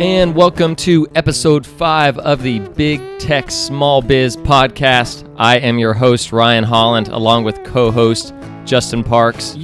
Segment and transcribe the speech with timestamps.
[0.00, 5.28] And welcome to episode five of the Big Tech Small Biz podcast.
[5.36, 8.32] I am your host, Ryan Holland, along with co host
[8.64, 9.56] Justin Parks.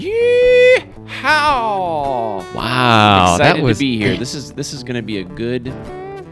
[1.06, 2.44] How?
[2.56, 3.34] Wow.
[3.34, 4.16] Excited that was, to be here.
[4.16, 5.72] This is this is going to be a good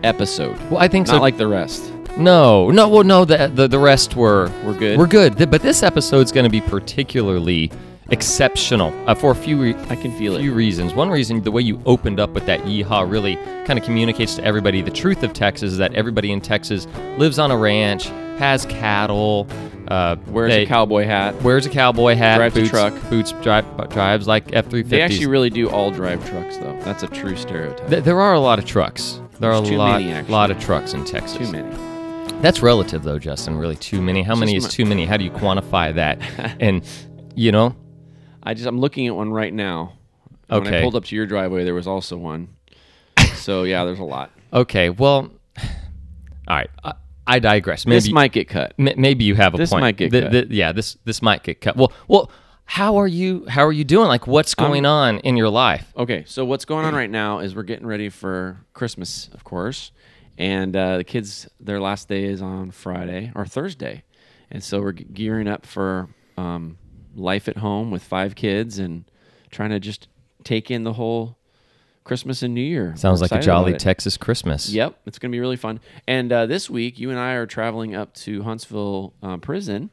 [0.02, 0.58] episode.
[0.70, 1.20] Well, I think Not so.
[1.20, 1.91] like the rest.
[2.18, 4.98] No, no, well, no, the, the, the rest were, We're good.
[4.98, 5.36] We're good.
[5.38, 7.70] Th- But this episode's going to be particularly
[8.10, 10.54] exceptional uh, for a few, re- I can feel few it.
[10.54, 10.92] reasons.
[10.94, 14.44] One reason, the way you opened up with that yeehaw really kind of communicates to
[14.44, 18.06] everybody the truth of Texas is that everybody in Texas lives on a ranch,
[18.38, 19.46] has cattle,
[19.88, 21.40] uh, Wears they- a cowboy hat.
[21.42, 23.10] wears a cowboy hat, Drives a boots, truck.
[23.10, 25.26] boots drive, drives like F three They actually fifties.
[25.28, 26.78] really do all drive trucks, though.
[26.82, 27.88] That's a true stereotype.
[27.88, 29.20] Th- there are a lot of trucks.
[29.40, 30.32] There are There's a too lot, many, actually.
[30.32, 31.38] lot of trucks in Texas.
[31.38, 31.68] Too many.
[32.42, 33.56] That's relative, though, Justin.
[33.56, 34.22] Really, too many.
[34.22, 35.06] How many is too many?
[35.06, 36.20] How do you quantify that?
[36.60, 36.82] and
[37.34, 37.76] you know,
[38.42, 39.94] I just I'm looking at one right now.
[40.50, 42.48] And When I pulled up to your driveway, there was also one.
[43.34, 44.30] so yeah, there's a lot.
[44.52, 44.90] okay.
[44.90, 45.30] Well,
[46.48, 46.68] all right.
[46.84, 46.94] I,
[47.26, 47.86] I digress.
[47.86, 48.74] Maybe this might get cut.
[48.78, 49.82] m- maybe you have a this point.
[49.82, 50.32] might get Th- cut.
[50.32, 51.76] th- yeah, this this might get cut.
[51.76, 52.30] Well, well.
[52.64, 53.44] How are you?
[53.48, 54.06] How are you doing?
[54.08, 55.92] Like, what's going on in your life?
[55.96, 59.90] Okay, so what's going on right now is we're getting ready for Christmas, of course,
[60.42, 64.02] and uh, the kids their last day is on Friday or Thursday,
[64.50, 66.78] and so we're gearing up for um,
[67.14, 69.04] life at home with five kids and
[69.52, 70.08] trying to just
[70.42, 71.38] take in the whole
[72.02, 72.92] Christmas and New Year.
[72.96, 73.74] Sounds like a jolly.
[73.74, 74.68] Texas Christmas.
[74.68, 75.78] Yep, it's going to be really fun.
[76.08, 79.90] And uh, this week, you and I are traveling up to Huntsville uh, Prison,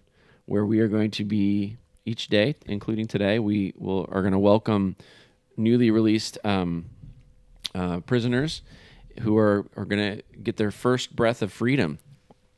[0.48, 3.38] where we are going to be each day, including today.
[3.38, 4.96] We will are going to welcome
[5.58, 6.86] newly released um,
[7.76, 8.64] uh, prisoners
[9.20, 12.00] who are are going to get their first breath of freedom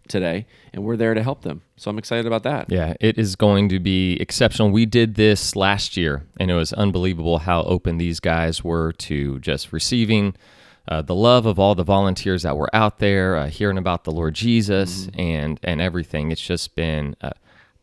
[0.08, 1.62] today, and we're there to help them.
[1.78, 2.72] So I'm excited about that.
[2.72, 4.70] Yeah, it is going to be exceptional.
[4.72, 9.40] We did this last year, and it was unbelievable how open these guys were to
[9.40, 10.36] just receiving
[10.88, 14.12] uh, the love of all the volunteers that were out there, uh, hearing about the
[14.12, 16.32] Lord Jesus and and everything.
[16.32, 17.30] It's just been uh,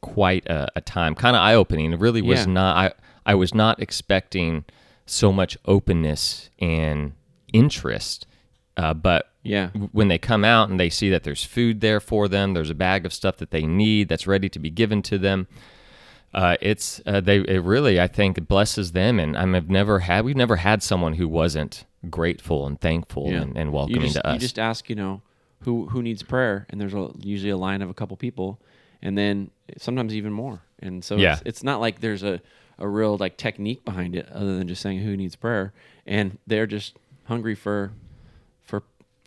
[0.00, 1.92] quite a, a time, kind of eye opening.
[1.92, 2.52] It really was Yeah.
[2.52, 2.76] not.
[2.76, 2.92] I
[3.32, 4.64] I was not expecting
[5.06, 7.12] so much openness and
[7.52, 8.26] interest,
[8.78, 9.68] uh, but Yeah.
[9.92, 12.74] when they come out and they see that there's food there for them, there's a
[12.74, 15.46] bag of stuff that they need that's ready to be given to them.
[16.32, 20.24] Uh, it's uh, they it really I think blesses them, and I have never had
[20.24, 23.40] we've never had someone who wasn't grateful and thankful Yeah.
[23.42, 24.34] and, and welcoming just, to us.
[24.34, 25.22] You just ask, you know,
[25.62, 28.60] who who needs prayer, and there's a, usually a line of a couple people,
[29.02, 30.60] and then sometimes even more.
[30.80, 31.32] And so Yeah.
[31.32, 32.40] it's, it's not like there's a,
[32.78, 35.72] a real like technique behind it, other than just saying who needs prayer,
[36.06, 37.90] and they're just hungry for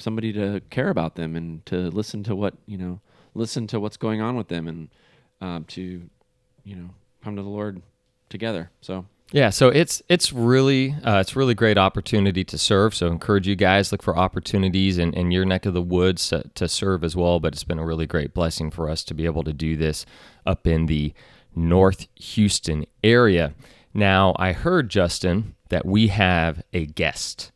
[0.01, 2.99] somebody to care about them and to listen to what you know,
[3.33, 4.89] listen to what's going on with them, and
[5.39, 6.09] um, to
[6.63, 6.89] you know
[7.23, 7.81] come to the Lord
[8.29, 8.69] together.
[8.81, 12.93] So Yeah, so it's it's really uh, it's really great opportunity to serve.
[12.95, 16.43] So encourage you guys look for opportunities in, in your neck of the woods to,
[16.55, 17.39] to serve as well.
[17.39, 20.05] But it's been a really great blessing for us to be able to do this
[20.45, 21.13] up in the
[21.55, 23.53] North Houston area.
[23.93, 27.51] Now I heard Justin that we have a guest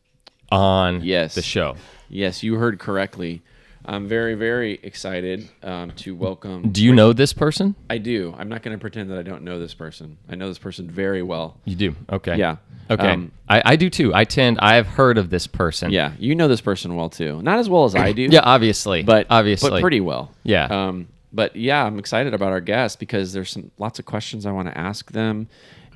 [0.50, 1.34] on Yes.
[1.34, 1.76] the show.
[2.08, 3.42] Yes, you heard correctly.
[3.88, 6.70] I'm very very excited um, to welcome.
[6.72, 7.76] Do you know this person?
[7.88, 8.34] I do.
[8.36, 10.18] I'm not going to pretend that I don't know this person.
[10.28, 11.56] I know this person very well.
[11.64, 11.94] You do.
[12.10, 12.36] Okay.
[12.36, 12.56] Yeah.
[12.90, 13.10] Okay.
[13.10, 14.12] Um, I, I do too.
[14.12, 14.58] I tend.
[14.58, 15.92] I've heard of this person.
[15.92, 17.40] Yeah, you know this person well too.
[17.42, 18.22] Not as well as I do.
[18.30, 18.40] Yeah.
[18.42, 19.02] Obviously.
[19.04, 19.70] but obviously.
[19.70, 20.32] but pretty well.
[20.42, 20.64] Yeah.
[20.66, 24.52] Um, but yeah, I'm excited about our guests because there's some lots of questions I
[24.52, 25.48] want to ask them,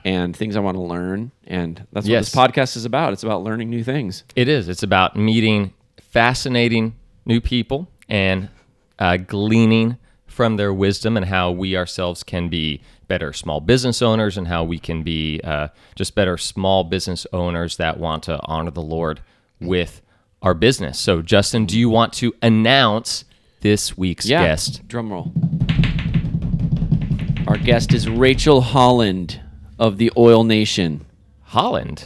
[0.05, 2.27] and things I want to learn, and that's what Yes.
[2.31, 3.13] this podcast is about.
[3.15, 4.23] It's about learning new things.
[4.37, 4.69] It is.
[4.69, 5.73] It's about meeting
[6.11, 6.95] fascinating
[7.25, 8.49] new people and
[8.99, 14.37] uh, gleaning from their wisdom and how we ourselves can be better small business owners
[14.37, 18.71] and how we can be uh, just better small business owners that want to honor
[18.71, 19.21] the Lord
[19.61, 20.01] with
[20.43, 20.99] our business.
[20.99, 23.25] So, Justin, do you want to announce
[23.61, 24.43] this week's Yeah.
[24.45, 24.87] guest?
[24.89, 25.33] Drum roll.
[27.47, 29.41] Our guest is Rachel Holland
[29.79, 31.05] of the Oil Nation.
[31.43, 32.05] Holland.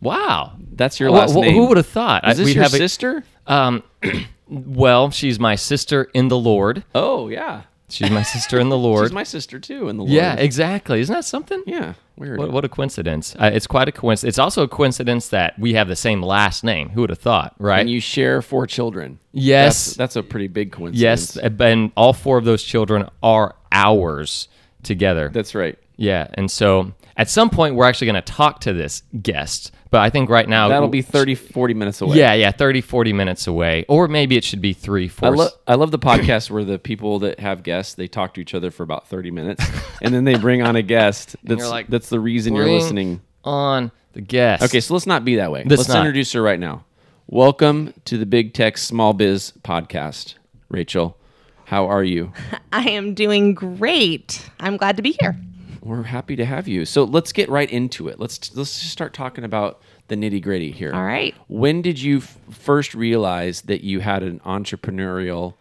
[0.00, 0.54] Wow.
[0.72, 1.54] That's your last wh- name.
[1.54, 2.28] Who would have thought?
[2.28, 3.24] Is this we'd your have a- sister?
[3.46, 3.82] um,
[4.48, 6.84] well, she's my sister in the Lord.
[6.94, 9.04] Oh yeah, She's my sister in the Lord.
[9.04, 9.88] she's my sister too.
[9.90, 10.12] In the Lord.
[10.14, 11.00] Yeah, exactly.
[11.00, 11.62] Isn't that something?
[11.66, 11.94] yeah.
[12.16, 12.38] Weird.
[12.38, 13.34] What, what a coincidence.
[13.38, 14.32] Uh, it's quite a coincidence.
[14.34, 16.90] It's also a coincidence that we have the same last name.
[16.90, 17.80] Who would have thought, right?
[17.80, 19.18] And you share four children.
[19.32, 19.86] Yes.
[19.86, 21.00] That's, that's a pretty big coincidence.
[21.00, 24.48] yes, and all four of those children are ours
[24.82, 25.30] together.
[25.32, 25.78] That's right.
[25.96, 30.00] Yeah, and so at some point we're actually going to talk to this guest, but
[30.00, 32.16] I think right now That'll be 30, 40 minutes away.
[32.16, 35.48] Yeah, yeah, 30 40 minutes away or maybe it should be 3 I, 4 lo-
[35.66, 38.70] I love the podcast where the people that have guests they talk to each other
[38.70, 39.64] for about thirty minutes,
[40.00, 43.20] and then they bring on a guest that's like, that's the reason you're listening.
[43.44, 44.62] on the guest.
[44.62, 45.64] Okay, so let's not be that way.
[45.66, 46.84] Let's let's introduce her right now.
[47.26, 50.34] Welcome to the Big Tech Small Biz Podcast,
[50.68, 51.16] Rachel.
[51.64, 52.32] How are you?
[52.72, 54.50] I am doing great.
[54.60, 55.36] I'm glad to be here.
[55.82, 56.84] We're happy to have you.
[56.84, 58.20] So let's get right into it.
[58.20, 60.92] Let's let's just start talking about the nitty gritty here.
[60.94, 61.34] All right.
[61.48, 65.54] When did you f- first realize that you had an entrepreneurial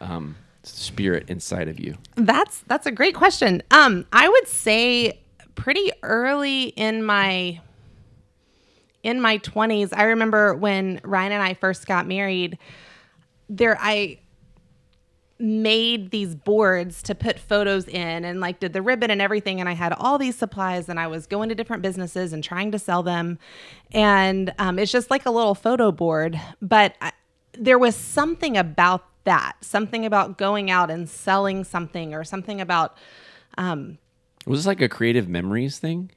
[0.00, 1.98] um, spirit inside of you?
[2.14, 3.62] That's that's a great question.
[3.70, 5.20] Um, I would say
[5.56, 7.60] pretty early in my
[9.02, 9.90] in my 20s.
[9.92, 12.58] I remember when Ryan and I first got married.
[13.48, 14.18] There, I
[15.38, 19.68] made these boards to put photos in and like did the ribbon and everything and
[19.68, 22.78] i had all these supplies and i was going to different businesses and trying to
[22.78, 23.38] sell them
[23.92, 27.12] and um, it's just like a little photo board but I,
[27.52, 32.96] there was something about that something about going out and selling something or something about
[33.58, 36.10] Was this like a creative memories thing?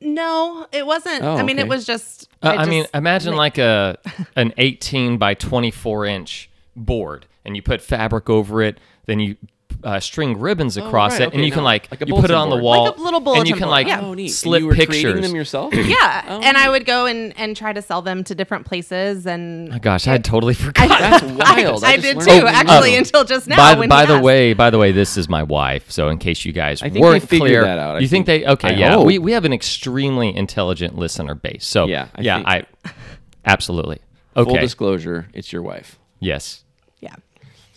[0.00, 1.66] no it wasn't Oh, i mean okay.
[1.66, 3.96] it was just Uh, I, mean, just imagine ma- like a
[4.36, 9.36] an 18 by 24 inch board, and you put fabric over it, then you
[9.84, 12.24] uh, string ribbons across right, it, and okay, you can like, like a you put
[12.24, 14.00] it bulletin on the wall, Like a little and you bulletin can board, like yeah.
[14.00, 14.28] Oh, neat.
[14.28, 15.02] slip and you were pictures.
[15.02, 15.74] creating them yourself?
[15.74, 19.26] yeah Oh, and i would go and and try to sell them to different places
[19.26, 20.88] and Oh gosh, I had totally forgot.
[20.98, 21.84] That's wild.
[21.84, 22.98] I, just did learned too, something actually, new.
[22.98, 23.56] until just now.
[23.56, 24.24] by when by the asked.
[24.24, 25.90] way, by the way, this is my wife.
[25.90, 28.44] So in case you guys I weren't figured clear, that out, I you think, think.
[28.44, 28.50] they?
[28.52, 29.06] Okay, I yeah, hope.
[29.06, 31.66] we we have an extremely intelligent listener base.
[31.66, 32.64] So Yeah, yeah, I
[33.44, 34.00] absolutely
[34.34, 34.60] Full okay.
[34.60, 35.98] disclosure, it's your wife.
[36.18, 36.65] yes, yeah.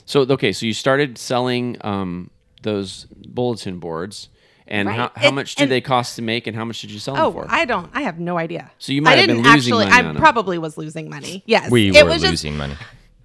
[0.10, 2.32] So okay, so you started selling um,
[2.64, 4.30] those bulletin boards,
[4.68, 4.96] and Right.
[4.98, 6.98] how, how And- much did and- they cost to make, and how much did you
[6.98, 7.46] sell them Oh, for?
[7.48, 7.92] I don't.
[7.94, 8.72] I have no idea.
[8.80, 9.86] So you might I have been didn't losing actually.
[9.86, 10.16] money I on 'em.
[10.16, 11.44] probably was losing money.
[11.46, 12.74] Yes, we it were was just- losing money.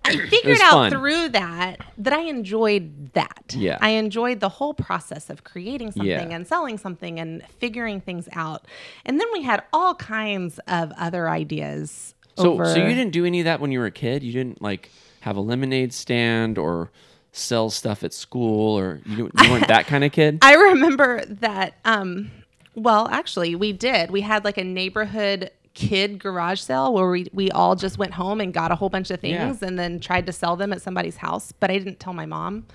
[0.06, 0.90] I figured out fun.
[0.90, 3.54] through that that I enjoyed that.
[3.56, 3.78] Yeah.
[3.80, 6.36] I enjoyed the whole process of creating something Yeah.
[6.36, 8.66] and selling something and figuring things out.
[9.06, 12.14] And then we had all kinds of other ideas.
[12.36, 12.66] so over...
[12.66, 14.22] so you didn't do any of that when you were a kid.
[14.22, 14.90] You didn't like
[15.24, 16.90] have a lemonade stand or
[17.32, 20.38] sell stuff at school, or you, you weren't that kind of kid.
[20.42, 21.74] I remember that.
[21.84, 22.30] Um,
[22.74, 24.10] well, actually, we did.
[24.10, 28.40] We had like a neighborhood kid garage sale where we, we all just went home
[28.40, 29.66] and got a whole bunch of things Yeah.
[29.68, 31.50] and then tried to sell them at somebody's house.
[31.58, 32.66] But I didn't tell my mom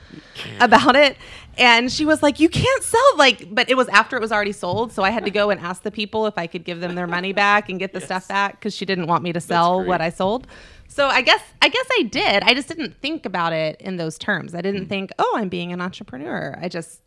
[0.59, 1.15] about it.
[1.57, 4.51] And she was like, You can't sell like, but it was after it was already
[4.51, 4.91] sold.
[4.91, 7.07] So I had to go and ask the people if I could give them their
[7.07, 10.01] money back and get the stuff back because she didn't want me to sell what
[10.01, 10.47] I sold.
[10.89, 12.43] So I guess I guess I did.
[12.43, 14.53] I just didn't think about it in those terms.
[14.53, 14.89] I didn't hmm.
[14.89, 16.57] think, oh, I'm being an entrepreneur.
[16.59, 17.01] I just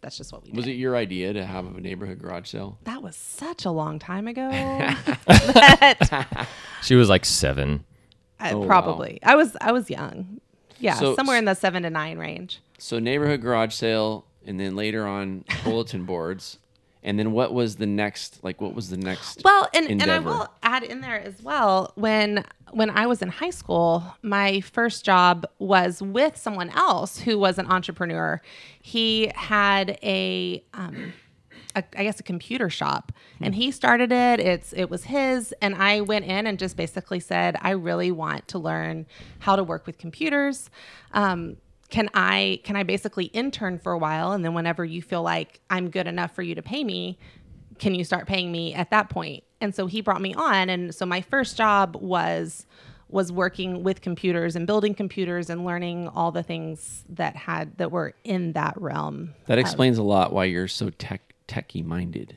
[0.00, 0.56] that's just what we did.
[0.56, 2.78] Was it your idea to have a neighborhood garage sale?
[2.84, 4.48] That was such a long time ago.
[5.26, 6.48] that
[6.82, 7.84] She was like seven.
[8.38, 8.66] I, Oh, wow.
[8.66, 10.40] probably I was I was young.
[10.78, 12.60] Yeah, So- somewhere in the seven to nine range.
[12.78, 16.58] So neighborhood garage sale, and then later on bulletin boards,
[17.06, 18.42] and then what was the next?
[18.42, 19.42] Like, what was the next?
[19.44, 23.28] Well, and, and I will add in there as well when when I was in
[23.28, 28.42] high school, my first job was with someone else who was an entrepreneur.
[28.82, 31.12] He had a um,
[31.76, 35.74] a, I guess a computer shop and he started it it's it was his and
[35.74, 39.06] I went in and just basically said I really want to learn
[39.40, 40.70] how to work with computers
[41.12, 41.58] um,
[41.90, 45.60] can I can I basically intern for a while and then whenever you feel like
[45.70, 47.18] I'm good enough for you to pay me
[47.78, 50.94] can you start paying me at that point and so he brought me on and
[50.94, 52.66] so my first job was
[53.08, 57.92] was working with computers and building computers and learning all the things that had that
[57.92, 62.36] were in that realm that explains a lot why you're so tech techie minded.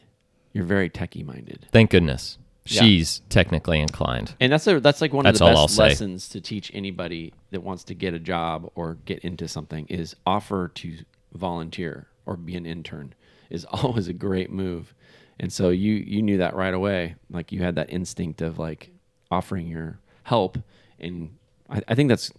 [0.54, 2.38] You're very techie minded, Thank goodness.
[2.72, 2.84] Yeah.
[2.84, 4.36] She's technically inclined.
[4.40, 7.62] and that's a that's like one That's of the best lessons to teach anybody that
[7.64, 10.98] wants to get a job or get into something is offer to
[11.34, 13.14] volunteer or be an intern
[13.50, 14.94] is always a great move.
[15.40, 17.16] And so you you knew that right away.
[17.30, 18.92] Like you had that instinct of like
[19.32, 20.58] offering your help,
[21.00, 21.36] and
[21.70, 22.32] I, I think that's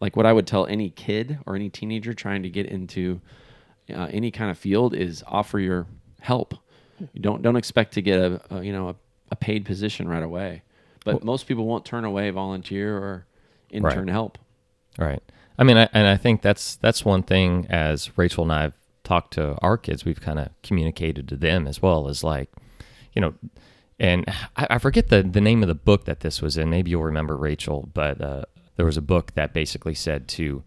[0.00, 3.20] like what I would tell any kid or any teenager trying to get into
[3.94, 5.86] uh, any kind of field is offer your
[6.20, 6.54] help.
[7.12, 8.96] You don't don't expect to get a, a you know a,
[9.32, 10.62] a paid position right away,
[11.04, 13.26] but most people won't turn away volunteer or
[13.70, 14.08] intern Right.
[14.12, 14.38] help.
[14.98, 15.22] Right.
[15.58, 18.74] I mean, I, and I think that's that's one thing as Rachel and I have
[19.04, 22.50] talked to our kids, we've kind of communicated to them as well as like,
[23.14, 23.34] you know,
[23.98, 24.24] and
[24.56, 26.68] I, I forget the the name of the book that this was in.
[26.70, 28.44] Maybe you'll remember Rachel, but uh,
[28.76, 30.62] there was a book that basically said to,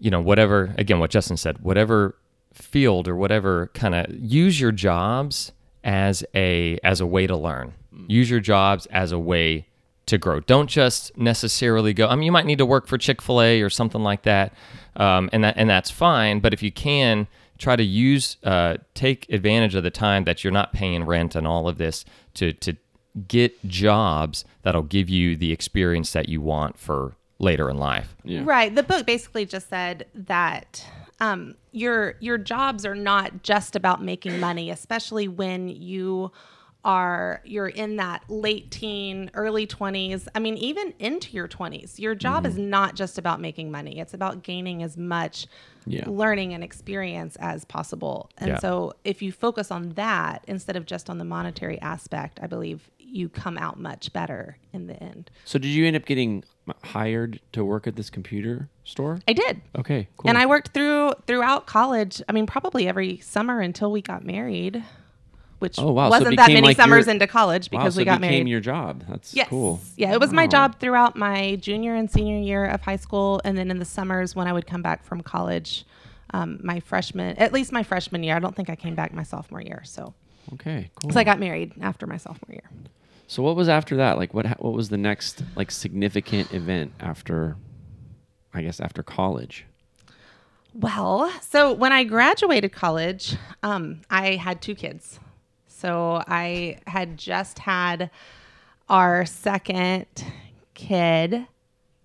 [0.00, 2.16] you know, whatever again what Justin said, whatever
[2.52, 5.52] field or whatever kind of use your jobs
[5.88, 7.72] as a as a way to learn.
[8.06, 9.66] Use your jobs as a way
[10.04, 10.40] to grow.
[10.40, 12.06] Don't just necessarily go.
[12.06, 14.52] I mean, you might need to work for Chick Fil A or something like that,
[14.96, 16.40] um, and that and that's fine.
[16.40, 17.26] But if you can
[17.56, 21.46] try to use uh, take advantage of the time that you're not paying rent and
[21.46, 22.04] all of this
[22.34, 22.76] to to
[23.26, 28.14] get jobs that'll give you the experience that you want for later in life.
[28.24, 28.42] Yeah.
[28.44, 28.72] Right.
[28.74, 30.84] The book basically just said that
[31.20, 36.30] um, your your jobs are not just about making money, especially when you
[36.84, 40.28] are you're in that late teen, early 20s.
[40.34, 41.98] I mean, even into your 20s.
[41.98, 43.98] Your job is not just about making money.
[43.98, 45.46] It's about gaining as much
[45.86, 46.04] Yeah.
[46.06, 48.30] learning and experience as possible.
[48.38, 48.58] And Yeah.
[48.58, 52.90] so if you focus on that instead of just on the monetary aspect, I believe
[53.10, 55.30] you come out much better in the end.
[55.44, 56.44] So did you end up getting
[56.84, 59.20] hired to work at this computer store?
[59.26, 59.60] I did.
[59.76, 60.28] Okay, cool.
[60.28, 62.20] And I worked through throughout college.
[62.28, 64.84] I mean, probably every summer until we got married,
[65.58, 66.10] which Oh, wow.
[66.10, 68.48] Wasn't that many like summers your- into college wow, because so we got became married.
[68.48, 69.04] your job.
[69.08, 69.48] That's yes.
[69.48, 69.80] cool.
[69.96, 73.56] Yeah, it was my job throughout my junior and senior year of high school, and
[73.56, 75.84] then in the summers when I would come back from college,
[76.34, 78.36] um, my freshman, at least my freshman year.
[78.36, 79.80] I don't think I came back my sophomore year.
[79.84, 80.12] So,
[80.52, 81.10] Okay, cool.
[81.10, 82.70] so I got married after my sophomore year.
[83.28, 84.16] So what was after that?
[84.16, 87.56] Like what what was the next like significant event after
[88.52, 89.66] I guess after college?
[90.74, 95.20] Well, so when I graduated college, um, I had two kids.
[95.66, 98.10] So I had just had
[98.88, 100.06] our second
[100.74, 101.46] kid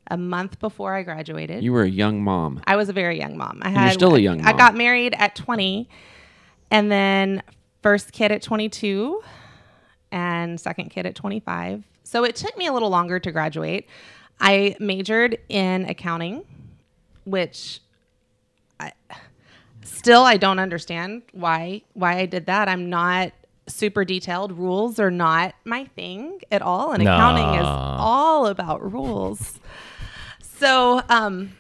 [0.08, 1.64] a month before I graduated.
[1.64, 2.62] You were a young mom.
[2.68, 3.60] I was a very young mom.
[3.62, 5.88] I you're had still a young I got married at 20
[6.70, 7.44] and then
[7.82, 9.22] first kid at 22
[10.14, 11.84] and second kid at 25.
[12.04, 13.90] So it took me a little longer to graduate.
[14.40, 16.44] I majored in accounting,
[17.26, 17.82] which
[18.80, 18.92] I
[19.84, 22.70] still I don't understand why why I did that.
[22.70, 23.32] I'm not
[23.68, 24.52] super detailed.
[24.52, 29.60] Rules are not my thing at all and accounting is all about rules.
[30.42, 31.54] So, um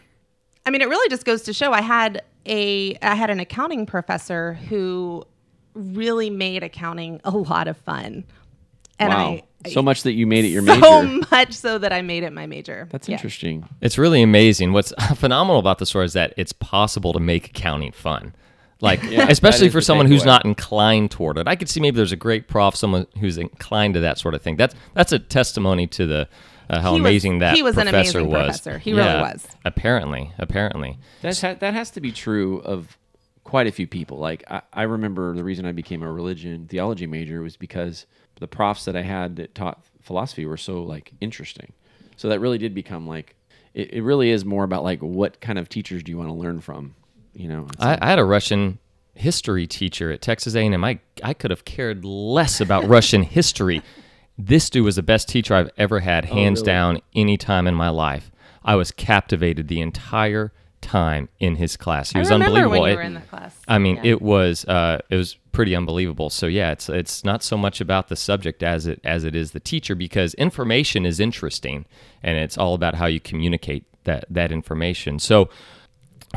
[0.66, 3.86] I mean, it really just goes to show I had a I had an accounting
[3.86, 5.26] professor who
[5.74, 8.26] really made accounting a lot of fun.
[9.04, 9.28] And wow.
[9.66, 10.82] I so much that you made it your so major.
[11.22, 12.88] So much so that I made it my major.
[12.92, 13.16] That's Yeah.
[13.16, 13.68] interesting.
[13.82, 14.74] It's really amazing.
[14.74, 18.36] What's phenomenal about the story is that it's possible to make accounting fun.
[18.82, 20.26] Like, that especially for someone who's takeaway.
[20.26, 21.48] not inclined toward it.
[21.48, 24.42] I could see maybe there's a great prof, someone who's inclined to that sort of
[24.42, 24.58] thing.
[24.58, 26.28] That's that's a testimony to the
[26.70, 28.60] uh, how He was- amazing that he was an amazing was.
[28.62, 28.78] professor.
[28.80, 29.48] He really was.
[29.64, 30.98] Apparently, apparently.
[31.22, 32.98] That's ha- that has to be true of
[33.46, 34.18] quite a few people.
[34.18, 38.06] Like I, I remember the reason I became a religion theology major was because
[38.44, 41.72] the profs that I had that taught philosophy were so like interesting.
[42.18, 43.38] So that really did become like
[43.74, 46.34] it, it really is more about like what kind of teachers do you want to
[46.34, 46.94] learn from,
[47.34, 47.68] you know?
[47.80, 48.80] I, like- I had a Russian
[49.16, 50.84] history teacher at Texas A&M.
[50.84, 53.82] I I could have cared less about Russian history.
[54.38, 56.66] This dude was the best teacher I've ever had, oh, hands really?
[56.66, 58.30] down, any time in my life.
[58.66, 60.52] I was captivated the entire
[60.84, 62.12] time in his class.
[62.12, 62.82] He I was remember unbelievable.
[62.82, 63.56] when you It- were in that class.
[63.68, 64.12] I mean, Yeah.
[64.12, 66.30] it was uh, it was pretty unbelievable.
[66.30, 69.52] So yeah, it's it's not so much about the subject as it as it is
[69.52, 71.86] the teacher because information is interesting
[72.22, 75.18] and it's all about how you communicate that that information.
[75.20, 75.50] So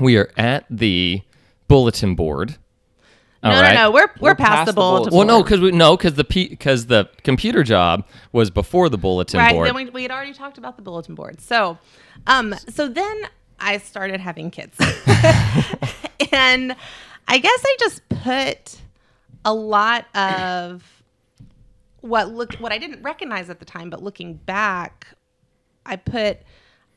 [0.01, 1.23] we are at the
[1.69, 2.57] bulletin board.
[3.43, 3.75] no, All no, right.
[3.75, 3.91] no.
[3.91, 6.15] We're we're, We're past, past the the bulletin bulletin Well, no, because we no, because
[6.15, 9.53] the because the computer job was before the bulletin right.
[9.53, 9.65] board.
[9.65, 9.75] Right.
[9.75, 11.41] Then we, we had already talked about the bulletin board.
[11.41, 11.79] So,
[12.27, 13.23] um, so then
[13.59, 14.77] I started having kids,
[16.33, 16.77] and
[17.29, 18.81] I guess I just put
[19.45, 20.85] a lot of
[22.01, 25.09] what looked what I didn't recognize at the time, but looking back,
[25.85, 26.39] I put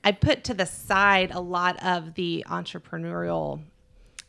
[0.04, 3.62] I put to the side a lot of the entrepreneurial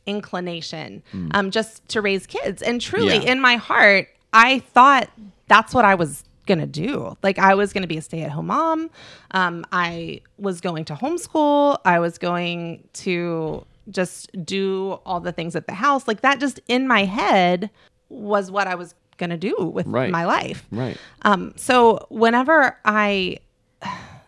[0.06, 2.62] inclination um, just to raise kids.
[2.62, 3.32] And truly, Yeah.
[3.32, 5.10] in my heart, I thought
[5.48, 7.16] that's what I was gonna do.
[7.22, 8.90] Like I was gonna be a stay-at-home mom.
[9.30, 11.78] Um, I was going to homeschool.
[11.84, 16.06] I was going to just do all the things at the house.
[16.06, 17.70] Like that, just in my head,
[18.08, 20.10] was what I was gonna do with Right.
[20.10, 20.66] my life.
[20.72, 20.96] right.
[21.22, 23.38] Um, so whenever I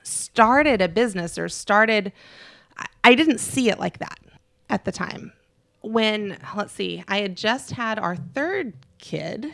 [0.03, 2.13] started a business or started,
[2.77, 4.19] I- I didn't see it like that
[4.69, 5.33] at the time.
[5.81, 9.53] When, let's see, I had just had our third kid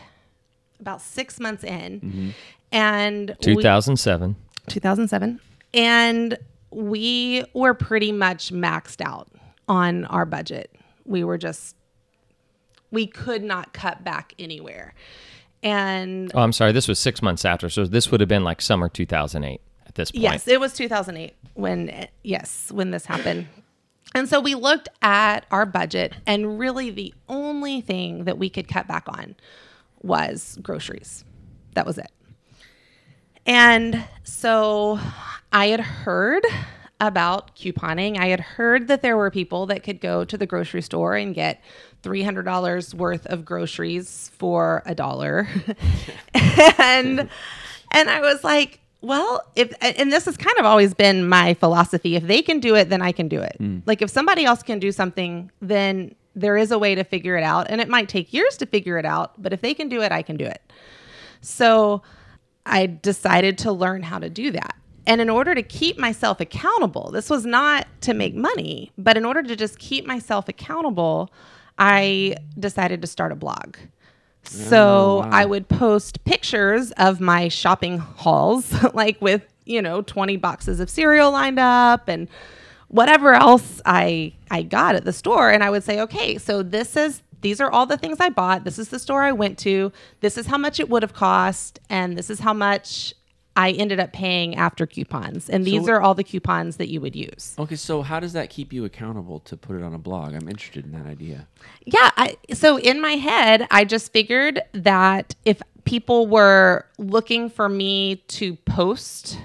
[0.81, 2.35] about six months in,
[2.73, 4.37] and we- 2007.
[4.69, 5.41] 2007.
[5.75, 6.39] And
[6.71, 9.29] we were pretty much maxed out
[9.69, 10.75] on our budget.
[11.05, 11.77] We were just,
[12.91, 14.95] we could not cut back anywhere.
[15.63, 16.73] And Oh, I'm sorry.
[16.73, 20.11] This was six months after, so this would have been like summer 2008 at this
[20.11, 20.23] point.
[20.23, 23.49] Yes, it was 2008 when yes, when this happened.
[24.15, 28.67] And so we looked at our budget, and really the only thing that we could
[28.69, 29.37] cut back on
[30.01, 31.25] was groceries.
[31.75, 32.11] That was it.
[33.49, 35.01] And so
[35.53, 36.45] I had heard
[37.01, 38.19] about couponing.
[38.19, 41.35] I had heard that there were people that could go to the grocery store and
[41.35, 41.63] get
[42.03, 45.49] $300 worth of groceries for a dollar.
[46.79, 47.31] and
[47.91, 52.17] and I was like, well, if and this has kind of always been my philosophy,
[52.17, 53.57] if they can do it, then I can do it.
[53.57, 53.79] Hmm.
[53.87, 57.45] Like if somebody else can do something, then there is a way to figure it
[57.45, 60.03] out and it might take years to figure it out, but if they can do
[60.03, 60.61] it, I can do it.
[61.41, 62.03] So
[62.69, 64.75] I decided to learn how to do that.
[65.07, 69.25] And in order to keep myself accountable, this was not to make money, but in
[69.25, 71.33] order to just keep myself accountable,
[71.79, 73.77] I decided to start a blog.
[74.43, 80.37] So oh, I would post pictures of my shopping hauls, like with, you know, 20
[80.37, 82.29] boxes of cereal lined up and
[82.89, 86.97] whatever else I I got at the store and I would say, "Okay, so this
[86.97, 88.65] is these are all the things I bought.
[88.65, 89.93] This is the store I went to.
[90.21, 93.15] This is how much it would have cost and this is how much
[93.57, 95.51] I ended up paying after coupons.
[95.51, 98.33] And these So- are all the coupons that you would use." Okay, so how does
[98.35, 100.33] that keep you accountable to put it on a blog?
[100.35, 101.49] I'm interested in that idea.
[101.85, 107.69] Yeah, I, so in my head, I just figured that if people were looking for
[107.69, 109.39] me to post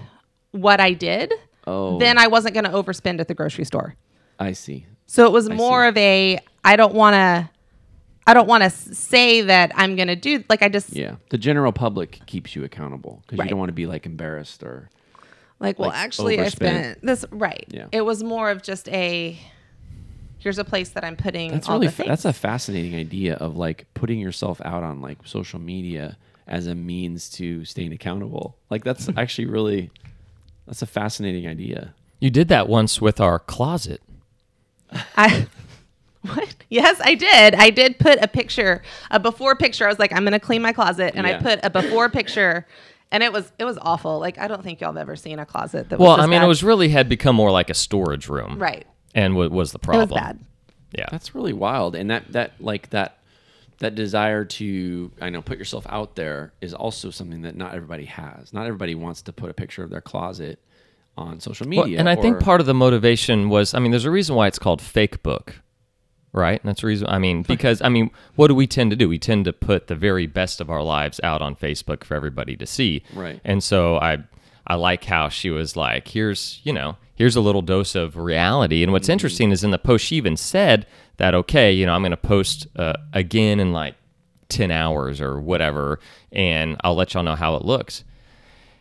[0.52, 1.34] what I did,
[1.66, 1.98] Oh.
[1.98, 3.96] then I wasn't going to overspend at the grocery store.
[4.40, 4.86] I see.
[5.08, 5.90] So it was more see.
[5.90, 7.50] of a I don't want to
[8.26, 11.38] I don't want to say that I'm going to do like I just Yeah, the
[11.38, 14.90] general public keeps you accountable because you don't want to be like embarrassed or.
[15.60, 16.52] like well like, actually I overspend.
[16.52, 17.66] spent this right.
[17.70, 17.88] Yeah.
[17.92, 19.38] It was more of just a
[20.40, 23.36] here's a place that I'm putting That's all really the fa- that's a fascinating idea
[23.36, 28.58] of like putting yourself out on like social media as a means to staying accountable.
[28.70, 29.90] Like that's actually really
[30.66, 31.94] that's a fascinating idea.
[32.20, 34.02] You did that once with our closet.
[35.18, 35.48] I
[36.34, 36.56] what?
[36.70, 37.56] Yes, I did.
[37.56, 39.86] I did put a picture, a before picture.
[39.86, 41.38] I was like, I'm gonna clean my closet, and Yeah.
[41.38, 42.66] I put a before picture,
[43.12, 44.20] and it was it was awful.
[44.20, 46.06] Like I don't think y'all have ever seen a closet that was.
[46.08, 46.46] Well, this I mean, bad.
[46.46, 48.86] it was really had become more like a storage room, right.
[49.16, 50.10] And what was the It problem?
[50.10, 50.40] was bad.
[50.92, 53.18] Yeah, That's really wild, and that that like that
[53.80, 58.06] that desire to I know put yourself out there is also something that not everybody
[58.06, 58.54] has.
[58.54, 60.60] Not everybody wants to put a picture of their closet
[61.18, 62.00] on social Well, media.
[62.00, 64.58] and I think part of the motivation was, I mean, there's a reason why it's
[64.60, 65.62] called fake book,
[66.34, 66.60] right?
[66.62, 67.08] And that's the reason.
[67.08, 69.08] I mean, because I mean, what do we tend to do?
[69.08, 72.56] We tend to put the very best of our lives out on Facebook for everybody
[72.58, 73.40] to see, Right.
[73.46, 74.24] And so I,
[74.68, 78.84] I like how she was like, here's, you know, here's a little dose of reality.
[78.84, 82.02] And what's interesting is in the post, she even said that, okay, you know, I'm
[82.02, 83.96] going to post uh, again in like
[84.50, 86.00] 10 hours or whatever,
[86.32, 88.04] and I'll let y'all know how it looks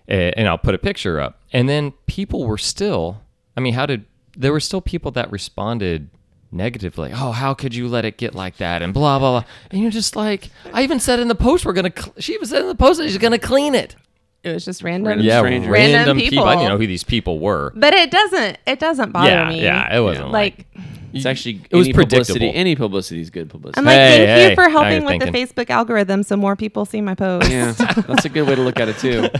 [0.09, 1.41] and I'll put a picture up.
[1.53, 3.23] And then people were still,
[3.57, 4.05] I mean, how did,
[4.37, 6.11] there were still people that responded
[6.53, 7.11] negatively.
[7.15, 8.83] Oh, how could you let it get like that?
[8.83, 9.49] And blah, blah, blah.
[9.71, 12.35] And you're just like, I even said in the post, we're going to, cl- she
[12.35, 13.97] even said in the post that she's going to clean it.
[14.45, 15.09] It was just random.
[15.09, 15.69] Random Yeah, strangers.
[15.71, 16.45] random, Random people.
[16.45, 17.73] I didn't know who these people were.
[17.77, 18.59] But it doesn't.
[18.67, 19.63] It doesn't bother yeah, me.
[19.63, 20.85] yeah, it wasn't like, Like,
[21.15, 22.39] it's actually it was any publicity.
[22.39, 22.61] predictable.
[22.61, 23.79] Any publicity is good publicity.
[23.79, 25.27] I'm like, Hey, thank hey, you for helping you're with the.
[25.31, 27.51] Facebook algorithm, so more people see my post.
[27.51, 29.29] yeah, that's a good way to look at it too.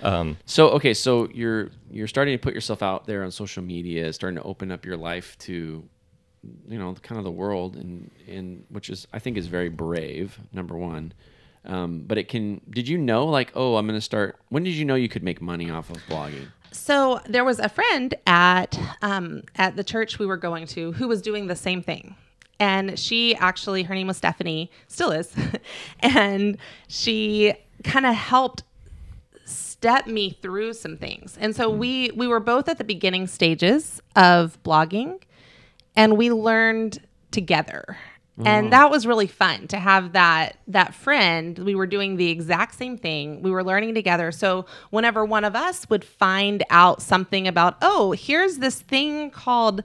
[0.00, 4.12] Um, so okay, so you're you're starting to put yourself out there on social media,
[4.12, 5.82] starting to open up your life to,
[6.68, 10.38] you know, kind of the world, and and which is I think is very brave.
[10.52, 11.12] Number one,
[11.64, 12.60] um, but it can.
[12.70, 14.38] Did you know like oh I'm going to start?
[14.48, 16.48] When did you know you could make money off of blogging?
[16.70, 21.08] So there was a friend at um, at the church we were going to who
[21.08, 22.14] was doing the same thing,
[22.60, 25.34] and she actually her name was Stephanie, still is,
[26.00, 28.64] and she kind of helped
[29.44, 31.36] step me through some things.
[31.40, 35.22] And so we we were both at the beginning stages of blogging,
[35.98, 36.98] and we learned
[37.30, 37.98] together.
[38.44, 41.58] And that was really fun to have that that friend.
[41.58, 43.42] We were doing the exact same thing.
[43.42, 44.30] We were learning together.
[44.30, 49.82] So whenever one of us would find out something about, oh, here's this thing called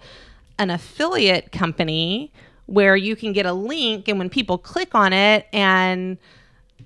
[0.59, 2.31] an affiliate company
[2.67, 6.19] where you can get a link and when people click on it and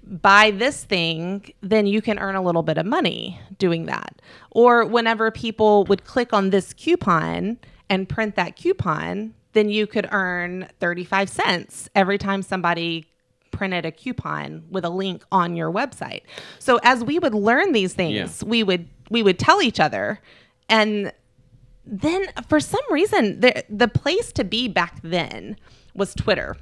[0.04, 4.22] buy this thing, then you can earn a little bit of money doing that.
[4.52, 7.58] Or whenever people would click on this coupon
[7.90, 13.08] and print that coupon, then you could earn 35 cents every time somebody
[13.52, 16.22] printed a coupon with a link on your website.
[16.60, 18.48] So as we would learn these things, Yeah.
[18.50, 20.20] we would we would tell each other
[20.70, 21.12] and
[21.86, 25.56] then for some reason the the place to be back then
[25.96, 26.56] was Twitter.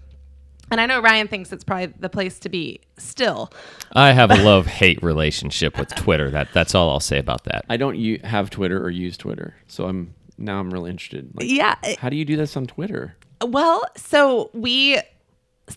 [0.71, 3.51] And I know Ryan thinks it's probably the place to be still.
[3.91, 6.31] I have a love hate relationship with Twitter.
[6.31, 7.65] That That's all I'll say about that.
[7.69, 11.29] I don't u- have Twitter or use Twitter, so I'm now I'm really interested.
[11.33, 11.75] Like, Yeah.
[11.99, 13.15] How do you do this on Twitter?
[13.41, 14.99] Well, so we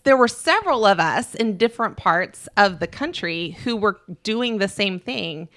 [0.03, 4.67] there were several of us in different parts of the country who were doing the
[4.67, 5.49] same thing.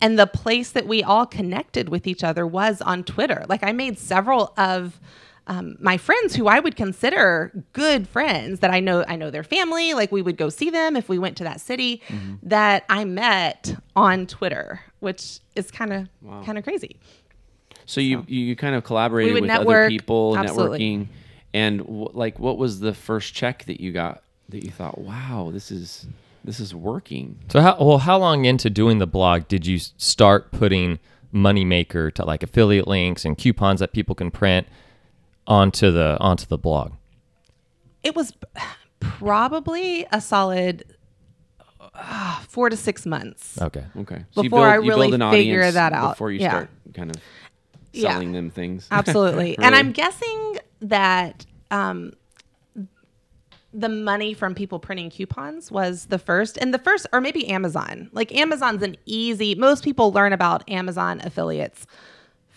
[0.00, 3.44] And the place that we all connected with each other was on Twitter.
[3.48, 5.00] Like I made several of
[5.48, 9.42] um, my friends who I would consider good friends that I know I know their
[9.42, 12.00] family, like we would go see them if we went to that city
[12.44, 16.08] that I met on Twitter, which is kind of
[16.44, 17.00] kind of crazy.
[17.86, 20.78] So you you kind of collaborated We would with other people, absolutely.
[20.80, 21.06] networking,
[21.54, 25.50] and w- like, what was the first check that you got that you thought, wow,
[25.52, 26.06] this is
[26.44, 27.38] this is working?
[27.48, 30.98] So how well how long into doing the blog did you start putting
[31.34, 34.66] moneymaker to like affiliate links and coupons that people can print
[35.46, 36.92] onto the onto the blog?
[38.04, 38.32] it was
[39.00, 40.84] probably a solid
[41.94, 43.60] uh, four to six months.
[43.60, 43.84] Okay.
[43.98, 46.12] Okay, Before I really figure that out.
[46.14, 46.50] before you Yeah.
[46.50, 47.22] start kind of
[47.92, 48.12] Yeah.
[48.12, 48.88] selling them things.
[48.90, 49.56] Absolutely.
[49.62, 52.12] And I'm guessing that um,
[53.72, 58.10] the money from people printing coupons was the first, and the first, or maybe Amazon.
[58.12, 61.86] Like Amazon's an easy, most people learn about Amazon affiliates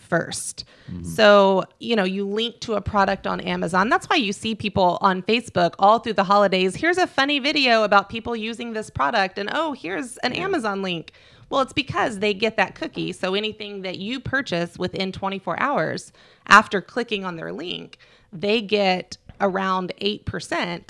[0.09, 0.63] 1st
[1.03, 3.89] So, you know, you link to a product on Amazon.
[3.89, 6.75] That's why you see people on Facebook all through the holidays.
[6.75, 11.11] Here's a funny video about people using this product, and oh, here's an Amazon link.
[11.49, 13.11] Well, it's because they get that cookie.
[13.11, 16.11] So anything that you purchase within 24 hours
[16.47, 17.97] after clicking on their link,
[18.33, 20.89] they get around 8%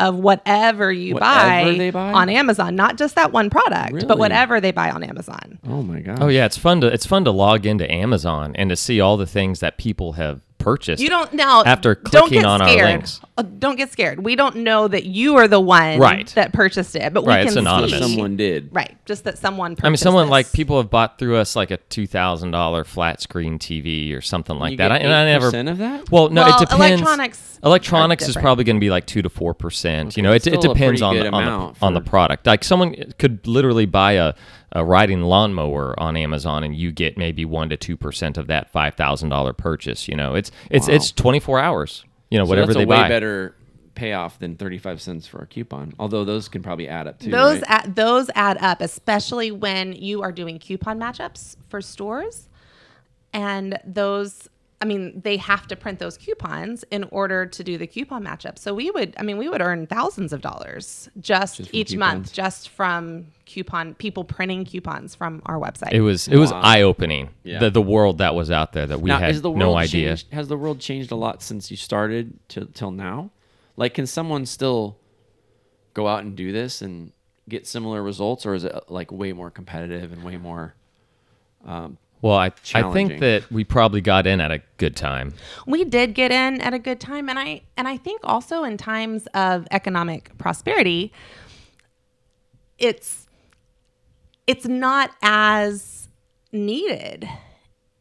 [0.00, 2.12] of whatever you Whatever buy, they buy?
[2.12, 2.76] on Amazon.
[2.76, 4.06] Not just that one product, Really?
[4.06, 5.58] but whatever they buy on Amazon.
[5.66, 6.18] Oh my god.
[6.22, 9.16] Oh yeah, it's fun to it's fun to log into Amazon and to see all
[9.16, 11.02] the things that people have purchased.
[11.02, 13.20] You don't now After don't clicking get on our links.
[13.36, 14.18] Uh, Don't get scared.
[14.24, 16.26] We don't know that you are the one Right.
[16.34, 17.92] that purchased it, but Right, we it's can anonymous.
[17.92, 18.68] see Someone did.
[18.72, 19.72] right, just that someone.
[19.76, 20.30] Purchased I mean, someone this.
[20.32, 24.20] like people have bought through us like a two thousand dollar flat screen TV or
[24.20, 24.88] something like You that.
[24.88, 25.50] get I, and I never.
[25.52, 26.10] 8% of that?
[26.10, 27.00] Well, no, Well, it depends.
[27.00, 30.16] electronics Electronics is probably going to be like two to four percent.
[30.16, 32.46] You know, it, it depends on the, on amount the on the product.
[32.46, 34.34] Like someone could literally buy a,
[34.72, 38.70] a riding lawnmower on Amazon, and you get maybe one to two percent of that
[38.70, 40.08] five thousand dollar purchase.
[40.08, 40.94] You know, it's it's Wow.
[40.94, 42.04] it's twenty four hours.
[42.30, 43.08] You know, So whatever that's they a way buy.
[43.08, 43.54] better
[43.94, 45.92] payoff than 35 cents for a coupon.
[45.98, 47.30] Although those can probably add up too.
[47.32, 47.70] those right?
[47.84, 52.48] add, those add up, especially when you are doing coupon matchups for stores,
[53.32, 54.48] and those.
[54.80, 58.58] I mean, they have to print those coupons in order to do the coupon matchup.
[58.60, 61.98] So we would, I mean, we would earn thousands of dollars just, Just each coupons.
[61.98, 65.90] month, just from coupon people printing coupons from our website.
[65.92, 67.30] it was it was eye opening.
[67.42, 67.58] Yeah.
[67.58, 69.74] The the world that was out there that we now, had is the world no
[69.76, 70.10] idea.
[70.10, 73.30] changed- has the world changed a lot since you started to, till now?
[73.76, 74.96] Like, can someone still
[75.94, 77.12] go out and do this and
[77.48, 80.74] get similar results, or is it like way more competitive and way more?
[81.64, 85.34] Um, Well, I I think that we probably got in at a good time.
[85.66, 88.76] we did get in at a good time and i and i think also in
[88.76, 91.12] times of economic prosperity
[92.78, 93.26] it's
[94.46, 96.08] it's not as
[96.52, 97.28] needed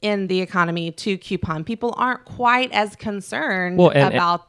[0.02, 4.48] in the economy to coupon people aren't quite as concerned Well, and- and- about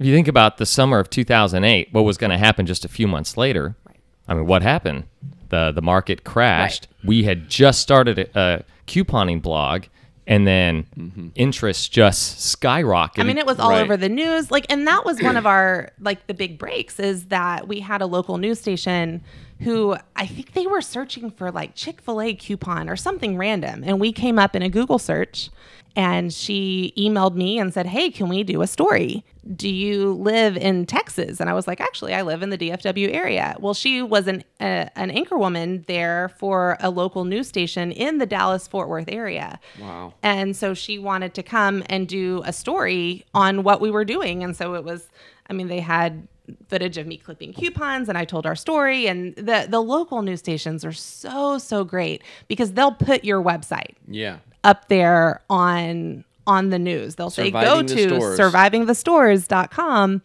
[0.00, 2.88] If you think about the summer of 2008, what was going to happen just a
[2.88, 3.74] few months later?
[3.84, 3.96] Right.
[4.28, 5.04] I mean, what happened?
[5.50, 6.88] The the market crashed.
[7.04, 9.84] We had just started a, a couponing blog,
[10.26, 11.28] and then mm-hmm.
[11.34, 13.20] interest just skyrocketed.
[13.20, 13.82] I mean, it was all Right.
[13.82, 14.50] over the news.
[14.50, 18.02] Like, and that was one of our like the big breaks is that we had
[18.02, 19.22] a local news station
[19.60, 23.82] who I think they were searching for like Chick Fil A coupon or something random,
[23.84, 25.50] and we came up in a Google search.
[25.96, 29.24] And she emailed me and said, Hey, can we do a story?
[29.56, 31.40] Do you live in Texas?
[31.40, 33.56] And I was like, Actually, I live in the DFW area.
[33.58, 38.18] Well, she was an, uh, an anchor woman there for a local news station in
[38.18, 39.58] the Dallas Fort Worth area.
[39.80, 40.14] Wow.
[40.22, 44.44] And so she wanted to come and do a story on what we were doing.
[44.44, 45.08] And so it was,
[45.48, 46.28] I mean, they had
[46.68, 49.06] footage of me clipping coupons and I told our story.
[49.06, 53.94] And the, the local news stations are so, so great because they'll put your website
[54.06, 54.38] Yeah.
[54.64, 57.16] Up there on on the news.
[57.16, 59.08] They'll say go Surviving the to Stores.
[59.18, 60.22] survivingthestores.com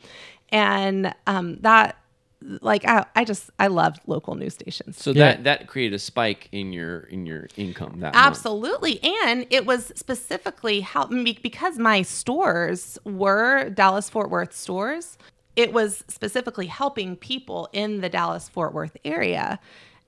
[0.50, 1.98] and um, that
[2.62, 5.02] like I, I just I loved local news stations.
[5.02, 5.34] So Yeah.
[5.36, 8.16] that that created a spike in your in your income that month.
[8.16, 9.02] Absolutely.
[9.04, 15.18] And it was specifically how be- because my stores were Dallas Fort Worth stores,
[15.56, 19.60] it was specifically helping people in the Dallas Fort Worth area.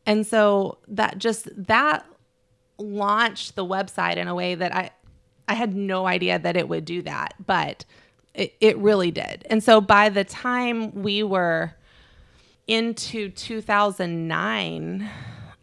[0.06, 2.06] And so that just that
[2.78, 4.92] launched the website in a way that I
[5.48, 7.86] I had no idea that it would do that, but
[8.34, 9.46] it, it really did.
[9.50, 11.76] And so by the time we were
[12.68, 15.08] into 2009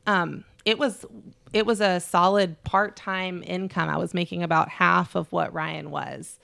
[0.07, 1.05] um, it was
[1.53, 3.89] it was a solid part-time income.
[3.89, 6.39] I was making about half of what Ryan was,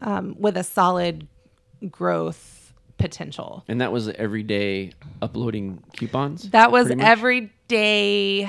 [0.00, 1.28] um, with a solid
[1.90, 3.62] growth potential.
[3.68, 6.50] And that was every day uploading coupons.
[6.50, 8.48] That was every day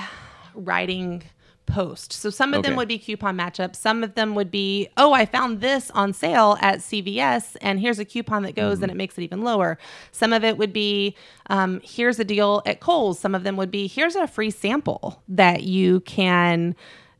[0.55, 1.23] writing
[1.65, 2.13] post.
[2.13, 3.77] So some of them would be coupon matchups.
[3.77, 7.99] Some of them would be, oh, I found this on sale at CVS, and here's
[7.99, 9.77] a coupon that goes and it makes it even lower.
[10.11, 11.15] Some of it would be,
[11.49, 13.19] um, here's a deal at Kohl's.
[13.19, 16.75] Some of them would be, here's a free sample that you can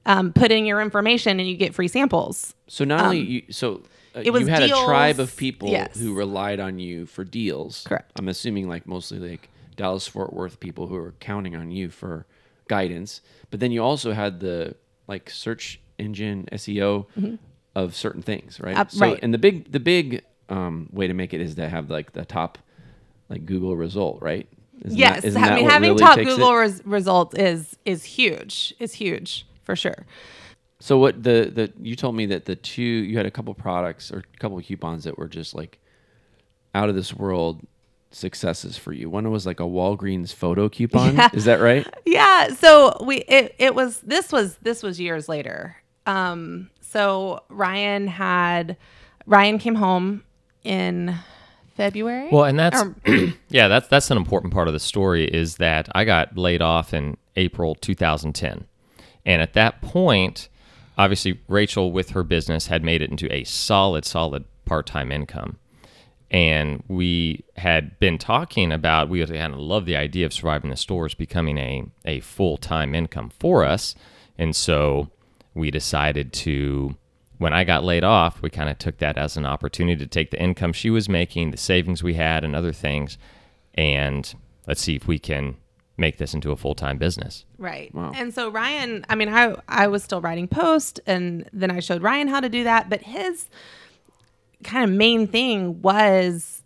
[0.06, 2.54] um, put in your information and you get free samples.
[2.68, 3.84] So not only you, so
[4.16, 5.98] uh, Um, it was you had a tribe of people yes.
[5.98, 7.84] who relied on you for deals.
[7.88, 8.12] Correct.
[8.18, 12.26] I'm assuming like mostly like Dallas Fort Worth people who are counting on you for
[12.68, 13.22] guidance.
[13.50, 14.76] But then you also had the
[15.08, 17.38] like search engine SEO
[17.76, 18.76] of certain things, right?
[18.76, 18.82] Mm-hmm.
[18.82, 19.20] Uh, so right.
[19.22, 22.26] and the big the big um, way to make it is to have like the
[22.26, 22.58] top
[23.30, 24.48] like Google result, right?
[24.84, 26.18] Isn't yes, that- I mean having really top?
[26.18, 28.74] Google res- results is is huge.
[28.80, 30.06] Is huge for sure.
[30.80, 34.12] So what the the you told me that the two you had a couple products
[34.12, 35.80] or a couple coupons that were just like
[36.76, 37.66] out of this world
[38.14, 39.10] successes for you.
[39.10, 41.16] One was like a Walgreens photo coupon.
[41.16, 41.30] Yeah.
[41.34, 41.88] Is that right?
[42.06, 45.76] Yeah, so we it it was this was this was years later.
[46.06, 48.78] Um so Ryan had
[49.26, 50.24] Ryan came home
[50.64, 51.16] in
[51.76, 52.30] February.
[52.32, 52.96] Well, and that's Or-
[53.50, 56.94] yeah, that's that's an important part of the story is that I got laid off
[56.94, 58.66] in April 2010.
[59.26, 60.50] And at that point,
[60.98, 65.58] obviously Rachel with her business had made it into a solid solid part-time income.
[66.34, 70.76] And we had been talking about we kind of love the idea of surviving the
[70.76, 73.94] stores becoming a a full-time income for us.
[74.38, 75.12] And so
[75.54, 76.98] we decided to
[77.38, 80.32] when I got laid off, we kind of took that as an opportunity to take
[80.32, 83.18] the income she was making, the savings we had, and other things,
[83.76, 84.34] and
[84.66, 85.58] let's see if we can
[85.98, 87.46] make this into a full time business.
[87.60, 87.94] Right.
[87.94, 88.12] Wow.
[88.16, 92.02] And so Ryan, I mean, I I was still writing post and then I showed
[92.02, 93.48] Ryan how to do that, but his
[94.64, 96.64] kind of main thing was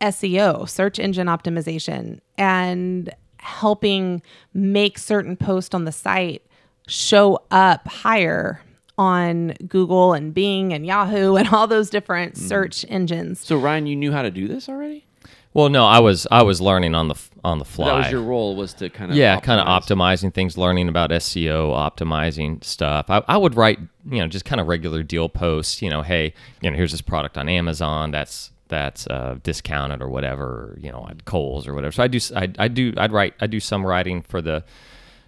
[0.00, 4.22] SEO, search engine optimization, and helping
[4.54, 6.44] make certain posts on the site
[6.86, 8.60] show up higher
[8.96, 12.46] on Google and Bing and Yahoo and all those different hmm.
[12.46, 13.40] search engines.
[13.40, 15.06] So Ryan, you knew how to do this already?
[15.54, 17.86] Well, no, I was I was learning on the f- on the fly.
[17.86, 21.10] That was your role was to kind of yeah, kind of optimizing things, learning about
[21.10, 23.06] SEO, optimizing stuff.
[23.08, 23.78] I, I would write,
[24.10, 25.82] you know, just kind of regular deal posts.
[25.82, 30.08] You know, hey, you know, here's this product on Amazon that's that's uh, discounted or
[30.08, 30.76] whatever.
[30.80, 31.92] You know, at Kohl's or whatever.
[31.92, 34.64] So I do, I, I do, I'd write, I do some writing for the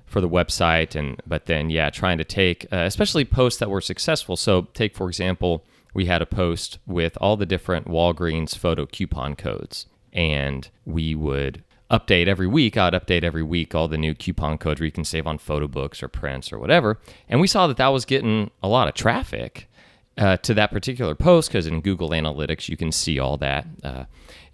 [0.06, 3.80] for the website, and but then yeah, trying to take, uh, especially posts that were
[3.80, 4.36] successful.
[4.36, 9.36] So take for example, we had a post with all the different Walgreens photo coupon
[9.36, 12.76] codes, and we would update every week.
[12.76, 15.66] I'd update every week all the new coupon codes where you can save on photo
[15.66, 16.98] books or prints or whatever.
[17.28, 19.68] And we saw that that was getting a lot of traffic
[20.16, 23.66] uh, to that particular post because in Google Analytics you can see all that.
[23.82, 24.04] Uh,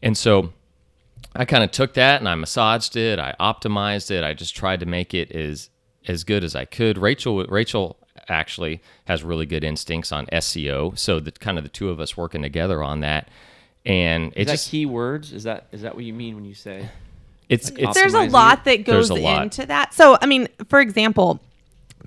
[0.02, 0.52] and so
[1.34, 3.18] I kind of took that and I massaged it.
[3.18, 4.24] I optimized it.
[4.24, 5.70] I just tried to make it as
[6.08, 6.98] as good as I could.
[6.98, 11.90] Rachel Rachel actually has really good instincts on SEO, so the kind of the two
[11.90, 13.28] of us working together on that.
[13.84, 15.32] And Is it that just keywords?
[15.32, 16.88] Is that is that what you mean when you say?
[17.48, 19.42] It's it's there's a lot that goes lot.
[19.44, 19.94] into that.
[19.94, 21.40] So, I mean, for example,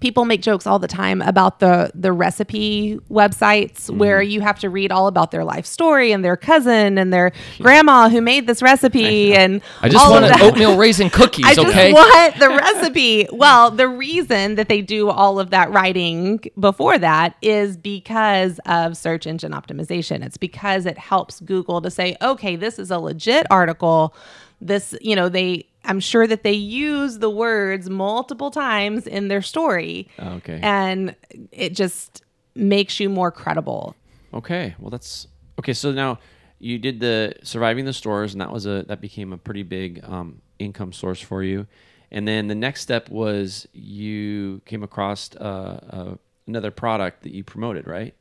[0.02, 3.98] people make jokes all the time about the the recipe websites Mm-hmm.
[3.98, 7.32] where you have to read all about their life story and their cousin and their
[7.60, 10.46] grandma who made this recipe and I just all want of an that.
[10.46, 11.92] oatmeal raisin cookies, I just okay?
[11.92, 13.28] want the recipe.
[13.32, 18.96] Well, the reason that they do all of that writing before that is because of
[18.96, 20.24] search engine optimization.
[20.26, 24.14] It's because it helps Google to say, okay, this is a legit article.
[24.62, 29.42] This, you know, they, I'm sure that they use the words multiple times in their
[29.42, 30.08] story.
[30.20, 30.60] Oh, okay.
[30.62, 31.16] And
[31.52, 32.24] it just
[32.56, 33.96] makes you more credible.
[34.34, 35.28] Okay, well that's
[35.60, 35.74] okay.
[35.74, 36.20] So now
[36.60, 40.04] you did the surviving the stores, and that was a that became a pretty big
[40.04, 41.66] um, income source for you.
[42.12, 46.16] And then the next step was you came across uh, uh,
[46.48, 48.14] another product that you promoted, right?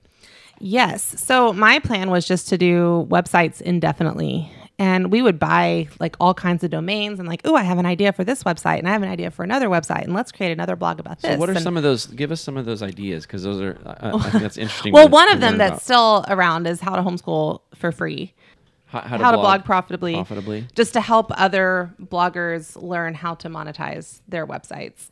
[0.61, 1.03] Yes.
[1.23, 4.53] So my plan was just to do websites indefinitely.
[4.81, 7.87] And we would buy like all kinds of domains and like, oh, I have an
[7.87, 10.53] idea for this website and I have an idea for another website and let's create
[10.53, 11.33] another blog about this.
[11.33, 12.07] So what are And- some of those?
[12.07, 14.93] Give us some of those ideas because those are I, I think that's interesting.
[14.93, 15.83] well, to- one of them that's about.
[15.83, 18.35] still around is how to homeschool for free,
[18.87, 20.67] how, how, to blog, profitably, profitably.
[20.77, 25.11] just to help other bloggers learn how to monetize their websites.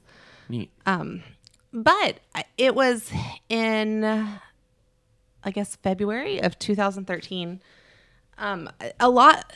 [0.49, 0.71] Neat.
[0.87, 1.25] Um,
[1.73, 2.21] but
[2.57, 3.11] it was
[3.49, 7.61] in, I guess, February of 2013.
[8.39, 8.71] Um,
[9.01, 9.53] a lot,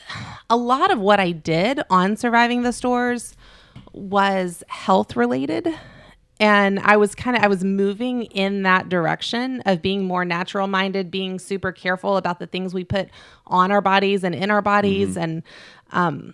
[0.49, 3.35] a lot of what I did on surviving the stores
[3.93, 5.67] was health related,
[6.39, 10.65] and I was kind of I was moving in that direction of being more natural
[10.67, 13.09] minded, being super careful about the things we put
[13.45, 15.43] on our bodies and in our bodies, and
[15.91, 16.33] um,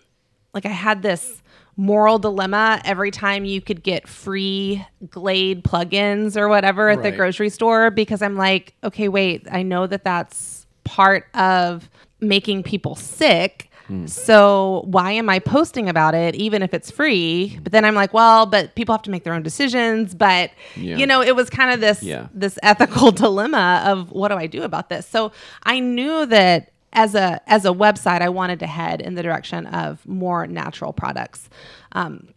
[0.53, 1.41] like I had this
[1.75, 7.49] moral dilemma every time you could get free Glade plugins or whatever at the grocery
[7.49, 11.88] store because I'm like, okay, wait, I know that that's part of
[12.19, 13.69] making people sick.
[14.06, 17.58] So why am I posting about it even if it's free?
[17.63, 20.97] But then I'm like, well, but people have to make their own decisions, but Yeah.
[20.97, 22.27] you know, it was kind of this Yeah.
[22.34, 25.08] this ethical dilemma of what do I do about this?
[25.08, 25.32] So
[25.63, 29.65] I knew that as a as a website, I wanted to head in the direction
[29.67, 31.49] of more natural products.
[31.93, 32.27] Um,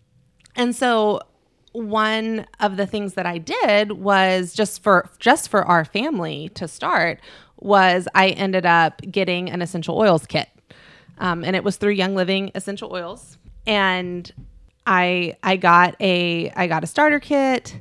[0.55, 1.21] and so
[1.73, 6.69] one of the things that I did was just for just for our family to
[6.69, 7.21] start
[7.61, 10.49] was I ended up getting an essential oils kit.
[11.19, 13.37] Um, and it was through Young Living Essential Oils.
[13.67, 14.33] And
[14.87, 17.81] I I got a I got a starter kit.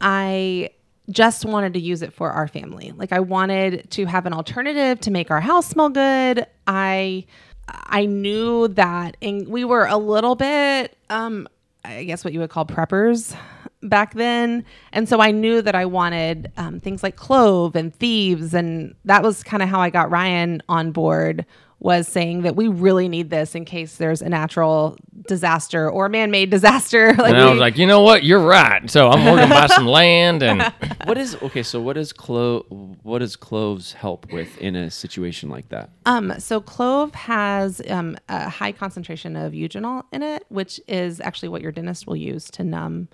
[0.00, 0.70] I
[1.10, 2.92] just wanted to use it for our family.
[2.96, 6.46] Like I wanted to have an alternative to make our house smell good.
[6.66, 7.26] I
[7.68, 11.48] I knew that and we were a little bit um
[11.84, 13.36] I guess what you would call preppers
[13.82, 14.64] back then.
[14.92, 18.54] And so I knew that I wanted um, things like clove and thieves.
[18.54, 21.46] And that was kind of how I got Ryan on board
[21.82, 26.10] was saying that we really need this in case there's a natural disaster or a
[26.10, 27.14] man-made disaster.
[27.18, 28.22] like And I we- was like, you know what?
[28.22, 28.88] You're right.
[28.90, 30.60] So I'm going to buy some land and
[31.06, 31.62] What is okay?
[31.62, 32.66] So what does clo
[33.02, 35.88] what does cloves help with in a situation like that?
[36.04, 41.48] Um, so clove has um, a high concentration of eugenol in it, which is actually
[41.48, 43.08] what your dentist will use to numb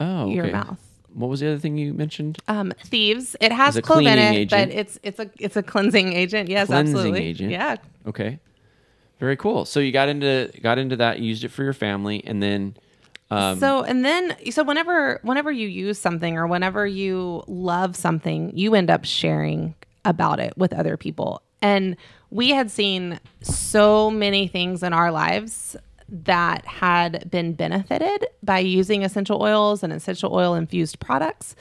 [0.00, 0.78] Oh, your mouth.
[1.14, 2.38] What was the other thing you mentioned?
[2.48, 3.36] Um, thieves.
[3.40, 4.70] It has It's a clove in cleaning it, agent.
[4.70, 6.48] but it's it's a it's a cleansing agent.
[6.48, 7.22] Yes, Cleansing absolutely.
[7.24, 7.50] agent.
[7.50, 7.76] Yeah.
[8.06, 8.38] Okay,
[9.20, 9.64] very cool.
[9.66, 12.76] So you got into got into that, used it for your family, and then
[13.30, 18.50] um, so and then so whenever whenever you use something or whenever you love something,
[18.56, 19.74] you end up sharing
[20.06, 21.42] about it with other people.
[21.60, 21.96] And
[22.30, 25.76] we had seen so many things in our lives
[26.12, 31.56] that had been benefited by using essential oils and essential oil infused products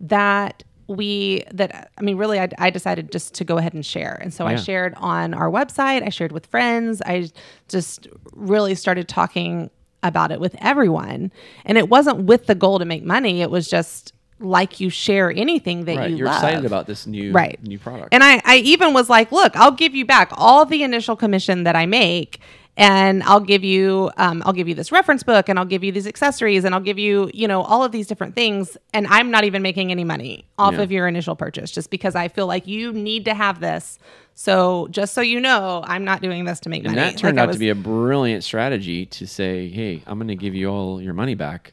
[0.00, 4.16] that we that i mean really I, I decided just to go ahead and share.
[4.22, 7.28] And so i shared on our website i shared with friends i
[7.68, 9.70] just really started talking
[10.06, 11.32] about it with everyone.
[11.64, 13.42] And it wasn't with the goal to make money.
[13.42, 16.36] It was just like you share anything that right, you you're love.
[16.36, 17.58] excited about this new right.
[17.62, 18.12] new product.
[18.12, 21.64] and I, I even was like look i'll give you back all the initial commission
[21.64, 22.38] that i make
[22.76, 25.90] and i'll give you um, i'll give you this reference book and i'll give you
[25.92, 29.30] these accessories and i'll give you you know all of these different things and i'm
[29.30, 30.82] not even making any money off Yeah.
[30.82, 33.98] of your initial purchase just because i feel like you need to have this
[34.34, 37.36] so just so you know i'm not doing this to make and money that turned
[37.36, 40.54] Like, out was- to be a brilliant strategy to say, "Hey, I'm going to give
[40.54, 41.72] you all your money back,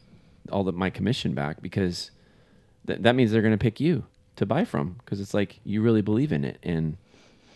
[0.52, 2.12] all the, my commission back, because
[2.88, 4.06] th- that means they're going to pick you
[4.38, 6.96] to buy from because it's like you really believe in it." And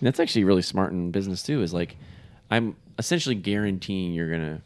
[0.01, 1.61] that's actually really smart in business too.
[1.61, 1.95] Is like
[2.51, 4.61] I'm essentially guaranteeing you're going to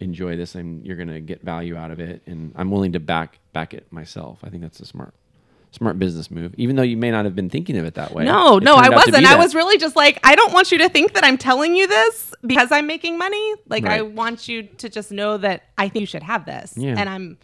[0.00, 3.00] enjoy this and you're going to get value out of it, and I'm willing to
[3.00, 4.38] back back it myself.
[4.42, 5.14] I think that's a smart
[5.72, 8.24] smart business move, even though you may not have been thinking of it that way.
[8.24, 9.26] No, It no, I turned out to be wasn't.
[9.26, 11.86] I was really just like, I don't want you to think that I'm telling you
[11.86, 13.54] this because I'm making money.
[13.68, 16.74] Like, I want you to just know that I think you should have this.
[16.76, 16.96] Yeah.
[16.98, 17.38] And I'm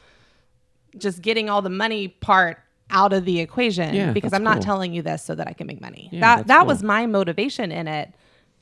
[0.98, 2.58] just getting all the money part
[2.90, 4.62] out of the equation Yeah, because I'm not cool.
[4.62, 6.08] telling you this so that I can make money.
[6.12, 6.66] Yeah, that that cool.
[6.66, 8.12] was my motivation in it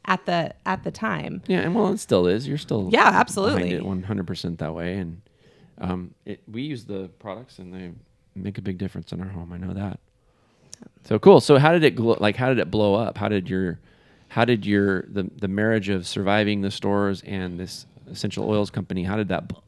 [0.06, 1.42] at the at the time.
[1.46, 2.46] Yeah, and well, it still is.
[2.46, 3.80] You're still Yeah, absolutely.
[3.80, 5.22] 100 percent that way, and
[5.78, 7.92] um, it, we use the products and they
[8.34, 9.52] make a big difference in our home.
[9.52, 10.00] I know that.
[11.04, 11.40] So cool.
[11.40, 12.36] So how did it glo- like?
[12.36, 13.18] How did it blow up?
[13.18, 13.78] How did your
[14.28, 19.04] how did your the the marriage of surviving the stores and this essential oils company?
[19.04, 19.58] How did that bl-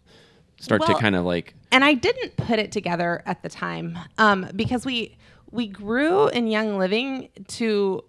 [0.61, 1.55] start to kind of like?
[1.73, 5.17] and I didn't put it together at the time um, because we
[5.51, 8.03] we grew in Young Living to,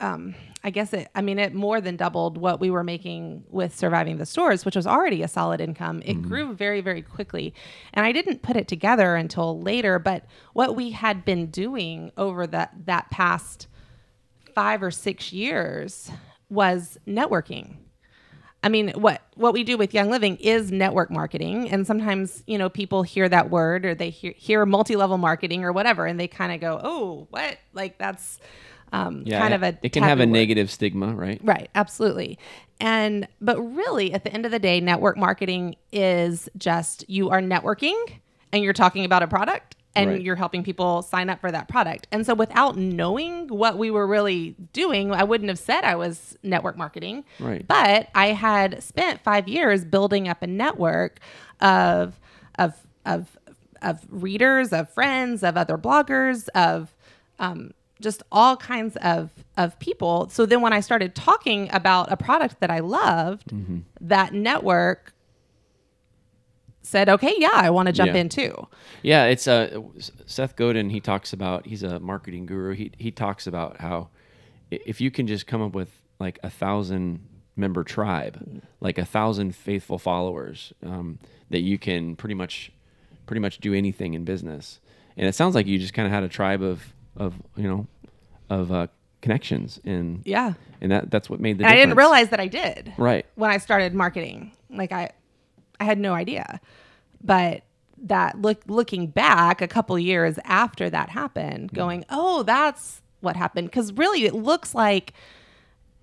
[0.00, 0.34] um,
[0.64, 1.08] I guess it.
[1.14, 4.76] I mean, it more than doubled what we were making with surviving the stores, which
[4.76, 6.02] was already a solid income.
[6.04, 6.28] It mm-hmm.
[6.28, 7.52] grew very very quickly,
[7.92, 9.98] and I didn't put it together until later.
[9.98, 13.66] But what we had been doing over that that past
[14.54, 16.10] five or six years
[16.48, 17.76] was networking.
[18.62, 22.56] I mean, what what we do with Young Living is network marketing, and sometimes you
[22.56, 26.20] know people hear that word or they hear, hear multi level marketing or whatever, and
[26.20, 27.58] they kind of go, "Oh, what?
[27.72, 28.38] Like that's
[28.92, 30.28] um, Yeah, kind of a it can have a word.
[30.30, 31.40] negative stigma, right?
[31.42, 32.38] Right, absolutely.
[32.80, 37.40] And but really at the end of the day, network marketing is just you are
[37.40, 37.96] networking
[38.52, 40.22] and you're talking about a product and Right.
[40.22, 42.06] you're helping people sign up for that product.
[42.10, 46.36] And so without knowing what we were really doing, I wouldn't have said I was
[46.42, 47.24] network marketing.
[47.38, 47.66] Right.
[47.68, 51.20] But I had spent 5 years building up a network
[51.60, 52.18] of
[52.58, 52.74] of
[53.04, 53.36] of
[53.82, 56.94] of readers, of friends, of other bloggers, of
[57.38, 57.72] um,
[58.02, 60.28] just all kinds of of people.
[60.30, 63.78] So then when I started talking about a product that I loved, Mm-hmm.
[64.02, 65.12] that network
[66.82, 68.20] said, "Okay, yeah, I want to jump Yeah.
[68.20, 68.66] in too."
[69.02, 69.80] Yeah, it's uh,
[70.26, 70.90] Seth Godin.
[70.90, 72.74] He talks about he's a marketing guru.
[72.74, 74.08] He he talks about how
[74.70, 77.20] if you can just come up with like a thousand
[77.56, 81.18] member tribe, like a thousand faithful followers, um,
[81.50, 82.72] that you can pretty much
[83.26, 84.80] pretty much do anything in business.
[85.16, 87.86] And it sounds like you just kind of had a tribe of of you know
[88.52, 88.86] of uh,
[89.20, 90.54] connections and Yeah.
[90.80, 92.92] and that that's what made the I didn't realize that I did.
[92.98, 93.24] Right.
[93.36, 94.52] When I started marketing.
[94.70, 95.10] Like I
[95.80, 96.60] I had no idea.
[97.22, 97.62] But
[98.04, 103.70] that look looking back a couple years after that happened, going, "Oh, that's what happened."
[103.70, 105.12] Cuz really it looks like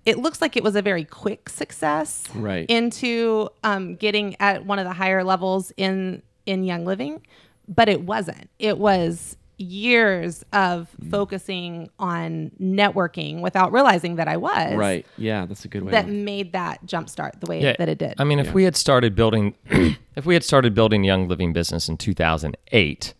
[0.06, 2.64] it looks like it was a very quick success Right.
[2.70, 7.20] into um, getting at one of the higher levels in in Young Living,
[7.68, 8.48] but it wasn't.
[8.58, 11.10] It was years of Mm.
[11.10, 15.06] focusing on networking without realizing that I was Right.
[15.18, 15.90] Yeah, that's a good way.
[15.92, 18.14] that to, made that jumpstart the way Yeah, that it did.
[18.18, 18.52] I mean, if Yeah.
[18.52, 19.54] we had started building,
[20.16, 23.14] if we had started building Young Living business in 2008,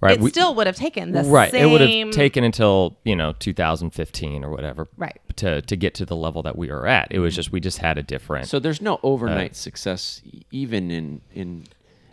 [0.00, 0.12] right?
[0.16, 1.50] it we- still would have taken the right.
[1.50, 1.66] same.
[1.68, 5.18] It would have taken until you know 2015 or whatever, Right.
[5.36, 7.08] to to get to the level that we are at.
[7.10, 8.48] It was just we just had a different.
[8.48, 11.64] So there's no overnight success e- even in in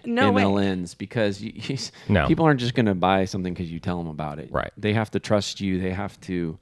[0.08, 0.44] No way.
[0.44, 1.78] MLMs because you, you,
[2.10, 2.28] No.
[2.28, 4.52] people aren't just going to buy something because you tell them about it.
[4.52, 4.72] Right.
[4.78, 5.80] They have to trust you.
[5.82, 6.58] They have to,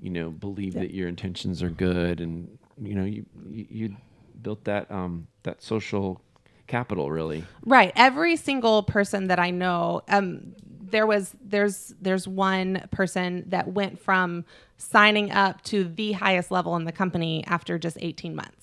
[0.00, 3.96] you know, believe that your intentions are good, and you know, you you, you
[4.42, 6.20] built that um that social
[6.66, 7.44] capital really.
[7.64, 7.92] Right.
[7.94, 10.54] Every single person that I know, um,
[10.92, 14.44] there was there's there's one person that went from
[14.76, 18.61] signing up to the highest level in the company after just 18 months.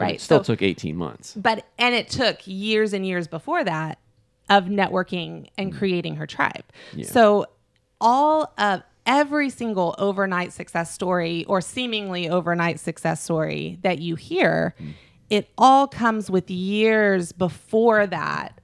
[0.00, 0.14] Right.
[0.16, 1.34] It still So- took 18 months.
[1.34, 3.98] but and it took years and years before that
[4.48, 5.78] of networking and mm.
[5.78, 6.64] creating her tribe.
[6.94, 7.06] yeah.
[7.06, 7.46] So
[8.00, 14.74] all of every single overnight success story or seemingly overnight success story that you hear,
[14.80, 14.92] mm.
[15.30, 18.60] it all comes with years before that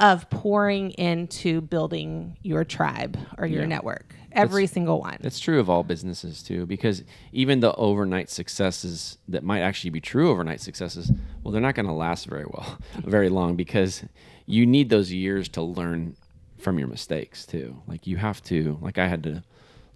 [0.00, 3.68] of pouring into building your tribe or your Yeah.
[3.68, 4.14] network.
[4.34, 5.18] Every single one.
[5.20, 7.02] That's true of all businesses too, because
[7.32, 11.10] even the overnight successes that might actually be true overnight successes,
[11.42, 14.04] well, they're not going to last very well, very long, because
[14.46, 16.16] you need those years to learn
[16.58, 17.82] from your mistakes too.
[17.86, 19.42] Like you have to, like I had to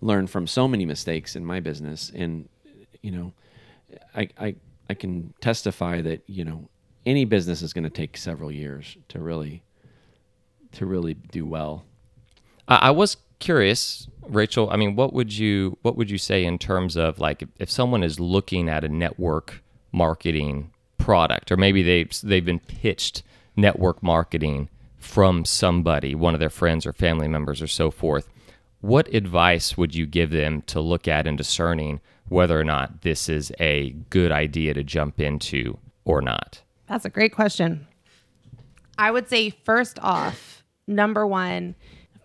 [0.01, 2.49] learn from so many mistakes in my business, and
[3.03, 3.32] you know,
[4.14, 4.55] I I
[4.91, 6.68] I can testify that you know
[7.05, 9.62] any business is going to take several years to really
[10.72, 11.84] to really do well.
[12.68, 14.70] I, I was curious, Rachel.
[14.70, 18.03] I mean, what would you what would you say in terms of like if, someone
[18.03, 19.62] is looking at a network
[19.93, 23.22] marketing product, or maybe they they've been pitched
[23.57, 24.68] network marketing
[24.99, 28.28] from somebody, one of their friends or family members or so forth.
[28.80, 33.28] What advice would you give them to look at in discerning whether or not this
[33.28, 36.61] is a good idea to jump into or not?
[36.87, 37.87] That's a great question.
[38.99, 41.74] I would say, first off, number one,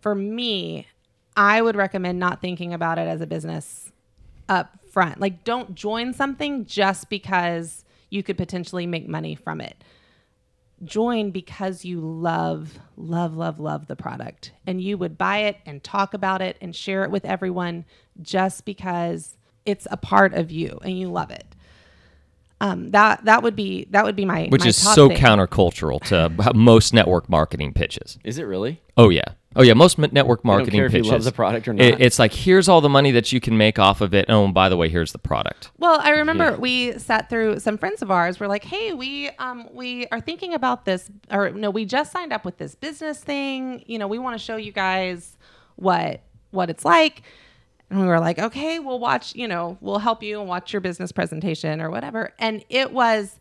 [0.01, 0.87] for me,
[1.35, 3.91] I would recommend not thinking about it as a business
[4.49, 5.19] up front.
[5.19, 9.83] Like, don't join something just because you could potentially make money from it.
[10.83, 15.83] Join because you love, love, love, love the product and you would buy it and
[15.83, 17.85] talk about it and share it with everyone
[18.21, 21.45] just because it's a part of you and you love it.
[22.59, 25.17] Um, that that would be that would be my Which my is top so thing.
[25.17, 28.19] countercultural to most network marketing pitches.
[28.23, 28.81] Is it really?
[28.97, 29.33] Oh yeah.
[29.55, 29.73] Oh yeah.
[29.73, 31.11] Most network marketing care if you pitches.
[31.11, 32.01] love the product or it- not.
[32.01, 34.25] it's like here's all the money that you can make off of it.
[34.29, 35.71] Oh, and by the way, here's the product.
[35.77, 36.55] Well, I remember Yeah.
[36.55, 40.53] we sat through some friends of ours were like, "Hey, we um we are thinking
[40.53, 43.83] about this or no, we just signed up with this business thing.
[43.87, 45.37] You know, we want to show you guys
[45.75, 46.21] what
[46.51, 47.23] what it's like."
[47.89, 50.79] And we were like, "Okay, we'll watch, you know, we'll help you and watch your
[50.79, 53.37] business presentation or whatever." And it was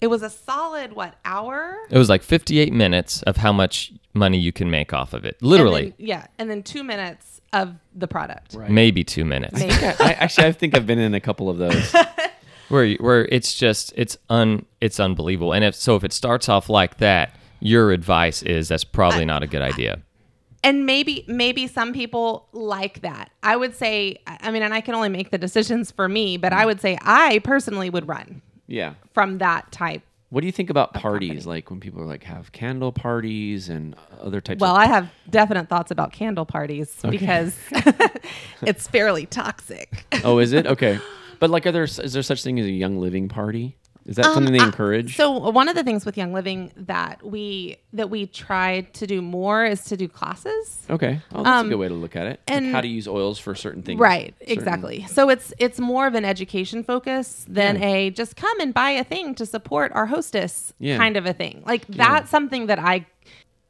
[0.00, 1.76] it was a solid what hour?
[1.90, 5.36] It was like 58 minutes of how much money you can make off of it.
[5.40, 8.54] And Literally, then- yeah, and then 2 minutes of the product.
[8.54, 8.70] Right.
[8.70, 9.58] maybe two minutes.
[9.58, 9.72] Maybe.
[9.72, 11.94] I, actually, I think I've been in a couple of those.
[12.68, 15.52] Where where it's just it's un it's unbelievable.
[15.52, 19.44] And if so, if it starts off like that, your advice is that's probably not
[19.44, 20.02] a good idea.
[20.64, 24.94] and maybe maybe some people like that i would say i mean and i can
[24.94, 26.66] only make the decisions for me but i mm.
[26.66, 28.94] would say i personally would run Yeah.
[29.14, 31.28] from that type What do you think about company.
[31.28, 31.46] parties?
[31.46, 35.08] Like when people are like have candle parties and other types well of i have
[35.30, 37.56] definite thoughts about candle parties because
[38.62, 40.66] it's fairly toxic Oh, is it?
[40.74, 40.98] Okay.
[41.38, 43.76] But like are there is there such thing as a young living party?
[44.06, 45.16] Is that um, something they encourage?
[45.16, 49.06] So uh, one of the things with Young Living that we that we try to
[49.06, 50.86] do more is to do classes.
[50.88, 52.40] okay, oh, that's a um, good way to look at it.
[52.48, 53.98] Like and- how to use oils for certain things.
[53.98, 55.06] Right, certain- exactly.
[55.08, 57.86] So it's it's more of an education focus than Yeah.
[57.88, 60.96] a just come and buy a thing to support our hostess Yeah.
[60.98, 61.64] kind of a thing.
[61.66, 63.06] Like that's something that I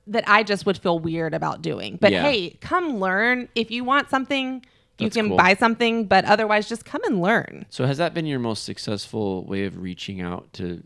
[0.08, 1.98] that I just would feel weird about doing.
[2.00, 2.22] But Yeah.
[2.22, 3.48] hey, come learn.
[3.54, 4.64] If you want something,
[4.98, 5.36] you That's can cool.
[5.36, 7.66] buy something, but otherwise just come and learn.
[7.70, 10.82] So has that been your most successful way of reaching out to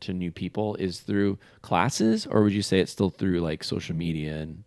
[0.00, 0.76] to new people?
[0.76, 4.64] Is through classes, or would you say it's still through like social media and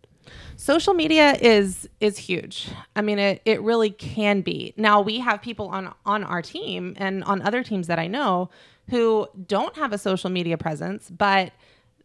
[0.56, 5.42] social media is is huge i mean it, it really can be now we have
[5.42, 8.48] people on on our team and on other teams that i know
[8.88, 11.52] who don't have a social media presence but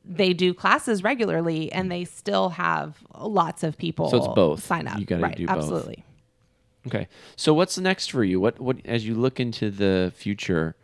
[0.04, 4.62] they do classes regularly and they still have lots of people So it's both.
[4.66, 5.56] sign up You gotta right do both.
[5.56, 6.04] absolutely
[6.88, 7.08] Okay.
[7.36, 8.40] So what's next for you?
[8.40, 10.76] What what as you look into the future,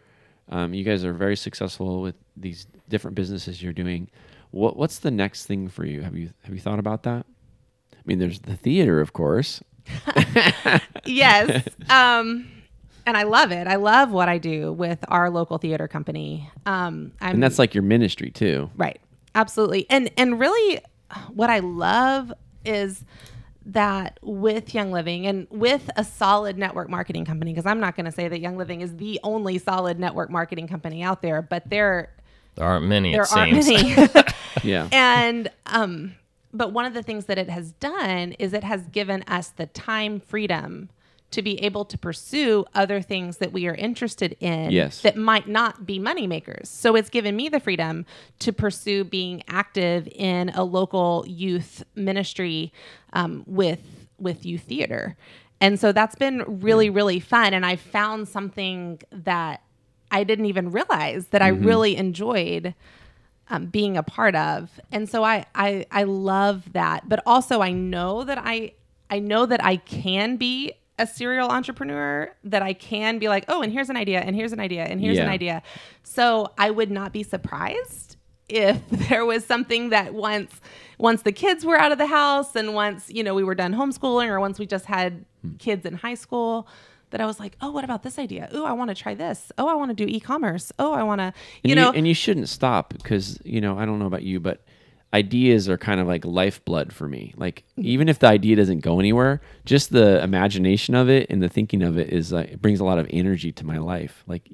[0.49, 4.09] um, you guys are very successful with these different businesses you're doing.
[4.51, 6.01] What what's the next thing for you?
[6.01, 7.25] Have you have you thought about that?
[7.93, 9.61] I mean, there's the theater, of course.
[11.05, 12.47] yes um
[13.05, 17.11] and i love it i love what i do with our local theater company um
[17.21, 18.71] i'm And that's like your ministry too.
[18.75, 18.99] Right.
[19.35, 19.85] Absolutely.
[19.89, 20.79] And and really
[21.33, 22.33] what I love
[22.65, 23.03] is
[23.67, 28.05] that with Young Living and with a solid network marketing company because I'm not going
[28.05, 31.67] to say that Young Living is the only solid network marketing company out there, but
[31.69, 32.09] there
[32.55, 33.95] There aren't many, there it aren't seems.
[33.95, 34.07] many.
[34.63, 34.87] Yeah.
[34.91, 36.15] and um
[36.53, 39.65] but one of the things that it has done is it has given us the
[39.65, 40.89] time freedom
[41.35, 45.01] to be able to pursue other things that we are interested in Yes.
[45.01, 46.69] that might not be money makers.
[46.69, 48.05] So it's given me the freedom
[48.39, 52.71] to pursue being active in a local youth ministry
[53.11, 53.81] um, with
[54.17, 55.17] with youth theater.
[55.59, 59.61] And so that's been really really fun and I found something that
[60.09, 62.73] I didn't even realize that I really enjoyed
[63.49, 64.79] um, being a part of.
[64.93, 67.09] And so I, I I love that.
[67.09, 68.71] But also I know that I
[69.09, 73.61] I know that I can be a serial entrepreneur, that I can be like, oh,
[73.61, 75.31] and here's an idea, and here's an idea, and here's an Yeah.
[75.31, 75.63] idea.
[76.03, 78.15] So I would not be surprised
[78.47, 78.79] if
[79.09, 80.61] there was something that once
[80.97, 83.73] once the kids were out of the house and once you know we were done
[83.73, 85.55] homeschooling or once we just had hmm.
[85.55, 86.67] kids in high school
[87.11, 88.49] that I was like, oh, what about this idea?
[88.51, 89.51] Oh, I want to try this.
[89.57, 90.71] Oh, I want to do e-commerce.
[90.79, 91.33] Oh, I want to, And
[91.63, 94.63] you know, and you shouldn't stop because you know I don't know about you, but
[95.15, 97.33] ideas are kind of like lifeblood for me.
[97.37, 101.49] Like even if the idea doesn't go anywhere, just the imagination of it and the
[101.49, 104.23] thinking of it is like it brings a lot of energy to my life.
[104.27, 104.49] Like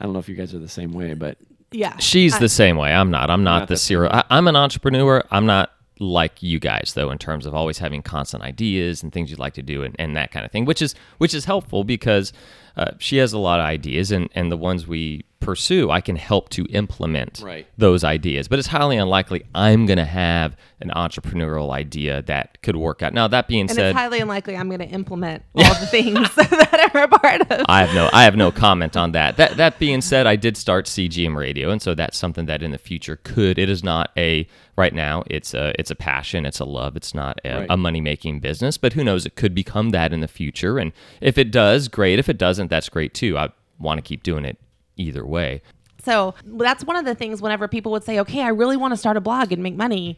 [0.00, 1.36] I don't know if you guys are the same way, but
[1.70, 1.96] yeah.
[1.98, 2.92] She's I- the same way.
[2.92, 3.30] I'm not.
[3.30, 4.10] I'm not, not the serial.
[4.12, 5.22] I, I'm an entrepreneur.
[5.30, 9.30] I'm not like you guys though in terms of always having constant ideas and things
[9.30, 11.84] you'd like to do and, and that kind of thing, which is which is helpful
[11.84, 12.32] because
[12.78, 16.16] uh, she has a lot of ideas and and the ones we pursue, I can
[16.16, 17.66] help to implement Right.
[17.78, 18.48] those ideas.
[18.48, 23.14] But it's highly unlikely I'm going to have an entrepreneurial idea that could work out.
[23.14, 26.18] Now that being and said, it's highly unlikely I'm going to implement all the things
[26.34, 27.64] that I'm a part of.
[27.68, 29.36] I have no I have no comment on that.
[29.36, 32.70] That that being said, I did start CGM Radio, and so that's something that in
[32.72, 33.58] the future could.
[33.58, 35.22] It is not a right now.
[35.28, 36.46] It's a it's a passion.
[36.46, 36.96] It's a love.
[36.96, 37.66] It's not a, Right.
[37.70, 38.76] a money making business.
[38.78, 39.24] But who knows?
[39.26, 40.78] It could become that in the future.
[40.78, 42.18] And if it does, great.
[42.18, 43.36] If it doesn't, that's great too.
[43.38, 44.58] I want to keep doing it
[44.96, 45.62] either way.
[46.04, 48.96] So that's one of the things whenever people would say, okay, I really want to
[48.96, 50.16] start a blog and make money.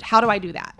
[0.00, 0.78] How do I do that?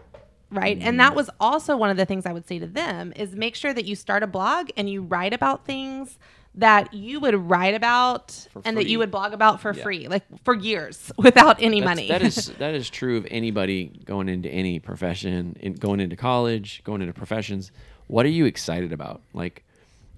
[0.50, 0.78] Right.
[0.80, 3.56] And that was also one of the things I would say to them is make
[3.56, 6.18] sure that you start a blog and you write about things
[6.54, 10.54] that you would write about and that you would blog about for free, like for
[10.54, 12.08] years without any That's- money.
[12.08, 16.82] that is that is true of anybody going into any profession, in, going into college,
[16.84, 17.72] going into professions.
[18.06, 19.20] What are you excited about?
[19.34, 19.64] Like,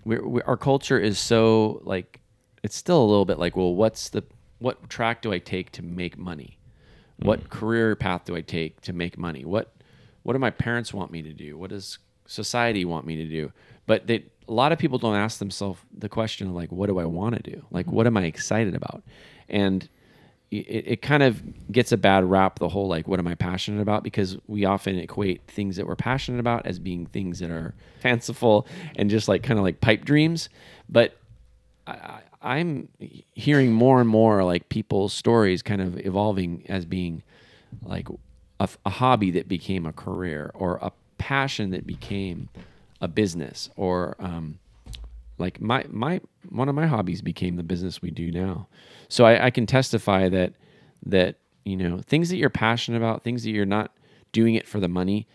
[0.08, 2.20] we're, we our culture is so like,
[2.62, 4.24] it's still a little bit like, well, what's the
[4.58, 6.58] what track do I take to make money?
[7.18, 7.48] What mm.
[7.50, 9.44] career path do I take to make money?
[9.44, 9.72] What
[10.22, 11.58] what do my parents want me to do?
[11.58, 13.52] What does society want me to do?
[13.86, 16.98] But they, a lot of people don't ask themselves the question of like, what do
[16.98, 17.64] I want to do?
[17.70, 19.02] Like, what am I excited about?
[19.48, 19.88] And
[20.50, 23.80] it, it kind of gets a bad rap the whole like what am i passionate
[23.80, 24.02] about?
[24.02, 28.66] Because we often equate things that we're passionate about as being things that are fanciful
[28.96, 30.48] and just like kind of like pipe dreams.
[30.88, 31.16] But
[31.86, 37.22] I, i'm hearing more and more like people's stories kind of evolving as being
[37.82, 38.08] like
[38.60, 42.48] a, a hobby that became a career or a passion that became
[43.00, 44.58] a business or um,
[45.36, 48.66] like my my one of my hobbies became the business we do now
[49.08, 50.54] so I, I can testify that
[51.06, 53.92] that you know things that you're passionate about things that you're not
[54.32, 55.26] doing it for the money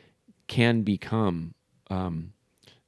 [0.47, 1.53] can become
[1.89, 2.33] um,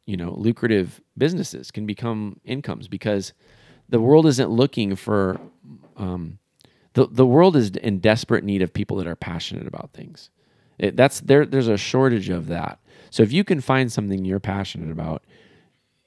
[0.05, 3.33] you know lucrative businesses can become incomes because
[3.89, 5.39] the world isn't looking for
[5.97, 6.39] um,
[6.93, 10.29] the the world is in desperate need of people that are passionate about things.
[10.77, 11.45] It, that's there.
[11.45, 12.79] There's a shortage of that.
[13.11, 15.23] So if you can find something you're passionate about,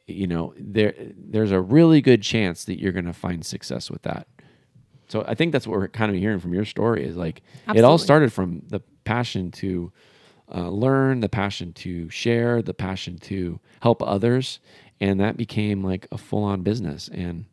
[0.06, 4.02] you know there there's a really good chance that you're going to find success with
[4.02, 4.26] that.
[5.08, 7.42] So I think that's what we're kind of hearing from your story is like
[7.74, 9.90] it all started from the passion to
[10.54, 14.60] uh, learn, the passion to share, the passion to help others,
[15.00, 17.46] and that became like a full on business, and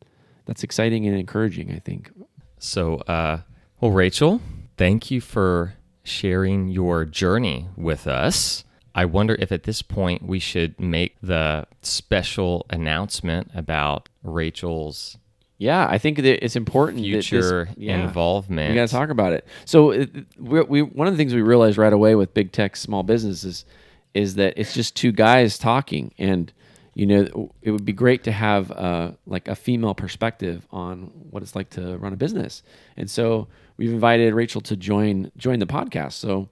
[0.46, 1.72] that's exciting and encouraging.
[1.72, 2.12] I think.
[2.60, 3.42] So, uh,
[3.80, 4.42] well, Rachel,
[4.78, 8.64] thank you for sharing your journey with us.
[8.94, 15.18] I wonder if at this point we should make the special announcement about Rachel's
[15.58, 17.04] Yeah, I think that it's important.
[17.04, 18.04] that this- future yeah.
[18.04, 18.70] involvement.
[18.70, 19.48] We got to talk about it.
[19.64, 22.76] So, it, we, we one of the things we realized right away with big tech
[22.76, 23.66] small businesses
[24.14, 26.52] is that it's just two guys talking, and
[26.94, 31.44] you know, it would be great to have uh, like a female perspective on what
[31.44, 32.62] it's like to run a business.
[32.98, 33.48] And so,
[33.78, 36.14] we've invited Rachel to join join the podcast.
[36.14, 36.50] So.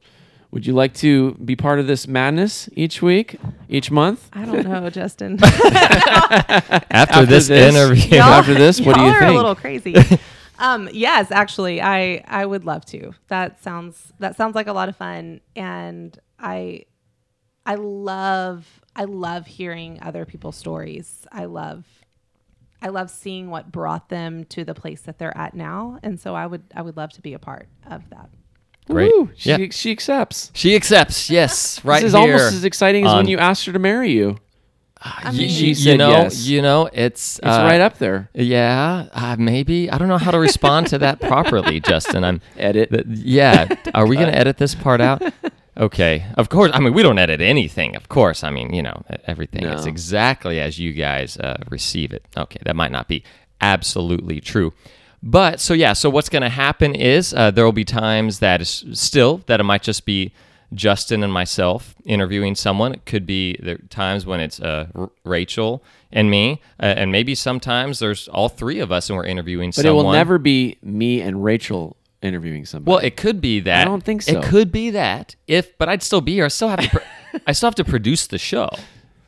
[0.54, 3.38] Would you like to be part of this madness each week,
[3.68, 4.30] each month?
[4.34, 5.40] I don't know, Justin.
[5.44, 8.10] after, this, this- interview.
[8.18, 9.14] Y'all- After this, what do you think?
[9.14, 9.32] y'all are think?
[9.32, 9.96] a little crazy.
[10.60, 13.14] um, yes, actually, I I would love to.
[13.30, 16.86] That sounds that sounds like a lot of fun, and I
[17.66, 21.26] I love I love hearing other people's stories.
[21.32, 21.84] I love
[22.80, 26.36] I love seeing what brought them to the place that they're at now, and so
[26.36, 28.30] I would I would love to be a part of that.
[28.90, 29.12] Great.
[29.16, 29.58] Woo, she, Yeah.
[29.72, 30.52] she accepts.
[30.54, 31.30] She accepts.
[31.30, 32.34] Yes, right this is here.
[32.34, 34.38] almost as exciting as when you asked her to marry you.
[35.26, 36.46] Y- mean- you, She you said know, yes.
[36.48, 38.30] you know, it's It's uh, right up there.
[38.34, 42.24] Yeah, uh, maybe I don't know how to respond to that properly, Justin.
[42.24, 42.90] I'm Edit.
[42.90, 45.22] th- yeah, are we going to edit this part out?
[45.76, 46.70] Okay, of course.
[46.72, 47.96] I mean, we don't edit anything.
[47.96, 48.44] Of course.
[48.44, 52.24] I mean, you know, everything is exactly as you guys uh, receive it.
[52.38, 53.24] Okay, that might not be
[53.60, 54.72] absolutely true.
[55.26, 58.60] But so yeah, so what's going to happen is uh, there will be times that
[58.60, 60.34] is still that it might just be
[60.74, 62.94] Justin and myself interviewing someone.
[62.94, 67.36] It could be there times when it's uh, R- Rachel and me, uh, and maybe
[67.36, 69.84] sometimes there's all three of us and we're interviewing someone.
[69.84, 70.06] But someone.
[70.06, 72.92] it will never be me and Rachel interviewing somebody.
[72.92, 73.82] Well, it could be that.
[73.82, 74.38] I don't think so.
[74.38, 75.38] It could be that.
[75.48, 76.46] If, but I'd still be here.
[76.46, 76.90] I still have to.
[76.90, 78.70] Pr- I still have to produce the show,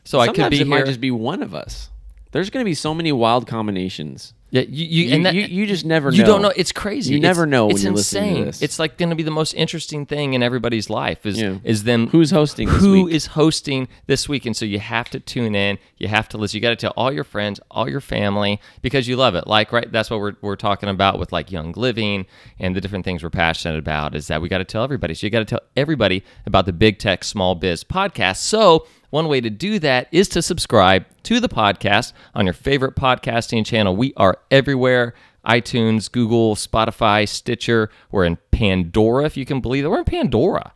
[0.03, 0.49] so I could be here.
[0.49, 0.65] it here.
[0.65, 1.89] might just be one of us.
[2.31, 4.33] There's going to be so many wild combinations.
[4.55, 6.17] Yeah, you, you, You, and that, you, you just never know.
[6.17, 6.51] you don't know.
[6.55, 7.11] It's crazy.
[7.13, 8.21] You It's- never know when it's you're insane.
[8.23, 8.61] listening to this.
[8.61, 11.25] It's like going to be the most interesting thing in everybody's life.
[11.25, 11.57] Is Yeah.
[11.63, 14.45] is them Who's hosting this Who is hosting this week?
[14.45, 15.77] And so you have to tune in.
[15.97, 16.57] You have to listen.
[16.57, 19.45] You got to tell all your friends, all your family, because you love it.
[19.47, 22.25] Like right, that's what we're we're talking about with like young living
[22.59, 24.15] and the different things we're passionate about.
[24.15, 25.13] Is that we got to tell everybody.
[25.13, 28.37] So you got to tell everybody about the Big Tech Small Biz podcast.
[28.37, 32.97] So one way to do that is to subscribe to the podcast on your favorite
[32.97, 33.95] podcasting channel.
[33.95, 35.13] We are everywhere
[35.47, 37.89] iTunes, Google, Spotify, Stitcher.
[38.11, 39.87] We're in Pandora, if you can believe it.
[39.87, 40.73] We're in Pandora.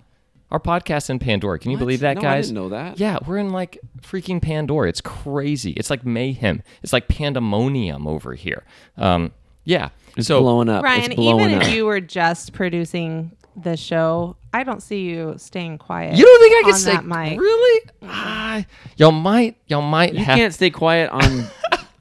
[0.52, 1.60] Our podcast in Pandora.
[1.60, 1.80] Can you What?
[1.82, 2.48] believe that, No, I guys?
[2.48, 2.98] didn't know that.
[2.98, 4.88] Yeah, we're in like freaking Pandora.
[4.88, 5.72] It's crazy.
[5.72, 6.64] It's like mayhem.
[6.82, 8.64] It's like pandemonium over here.
[8.96, 9.34] Um,
[9.66, 9.90] yeah.
[10.16, 10.82] It's so blowing up.
[10.86, 11.68] Ryan, it's blowing even up.
[11.68, 16.16] if you were just producing the show, I don't see you staying quiet.
[16.18, 17.40] you don't think I can on say that mic.
[17.40, 17.90] really?
[18.04, 18.66] Ah,
[18.98, 19.56] y'all might.
[19.68, 20.38] Y'all might you have.
[20.38, 21.46] can't stay quiet on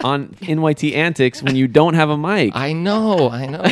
[0.04, 2.54] on NYT antics when you don't have a mic.
[2.54, 3.30] I know.
[3.30, 3.64] I know.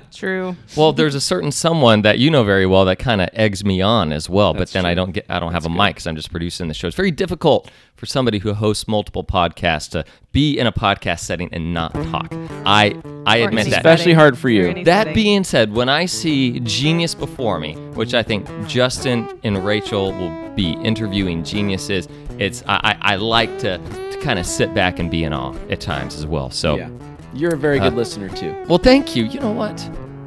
[0.12, 0.56] True.
[0.76, 3.80] Well, there's a certain someone that you know very well that kind of eggs me
[3.82, 4.52] on as well.
[4.52, 6.68] but That's then I don't get, I don't have a mic because I'm just producing
[6.68, 6.86] the show.
[6.86, 11.48] It's very difficult for somebody who hosts multiple podcasts to be in a podcast setting
[11.52, 12.28] and not talk.
[12.66, 12.94] I
[13.26, 13.78] I Or admit any that.
[13.78, 14.16] Especially setting.
[14.16, 14.84] hard for you.
[14.84, 15.14] That setting.
[15.14, 20.50] being said, when I see Genius before me, which I think Justin and Rachel will
[20.54, 22.08] be interviewing geniuses,
[22.38, 25.80] it's I, I, like to, to kind of sit back and be in awe at
[25.80, 26.50] times as well.
[26.50, 26.88] So, yeah,
[27.34, 28.54] you're a very good Uh, listener too.
[28.68, 29.24] well, thank you.
[29.24, 29.78] You know what?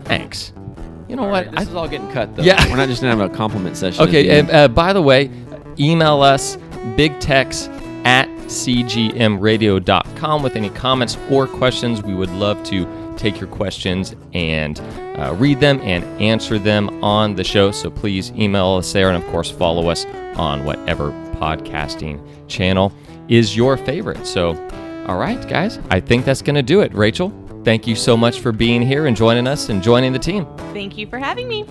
[0.05, 0.53] Thanks.
[1.07, 1.45] You know All what?
[1.45, 2.43] right, this I- is all getting cut though.
[2.43, 2.67] Yeah.
[2.69, 4.03] we're not just gonna have a compliment session.
[4.07, 5.29] Okay, and, uh, by the way,
[5.79, 6.57] email us
[6.95, 7.67] big bigtex
[8.05, 12.01] at cgmradio.com with any comments or questions.
[12.03, 12.87] We would love to
[13.17, 14.79] take your questions and
[15.17, 17.71] uh, read them and answer them on the show.
[17.71, 20.05] So please email us there and, of course, follow us
[20.35, 22.91] on whatever podcasting channel
[23.27, 24.25] is your favorite.
[24.25, 24.49] So,
[25.07, 26.93] all right, guys, I think that's going to do it.
[26.93, 27.31] Rachel,
[27.63, 30.45] thank you so much for being here and joining us and joining the team.
[30.73, 31.65] Thank you for having me.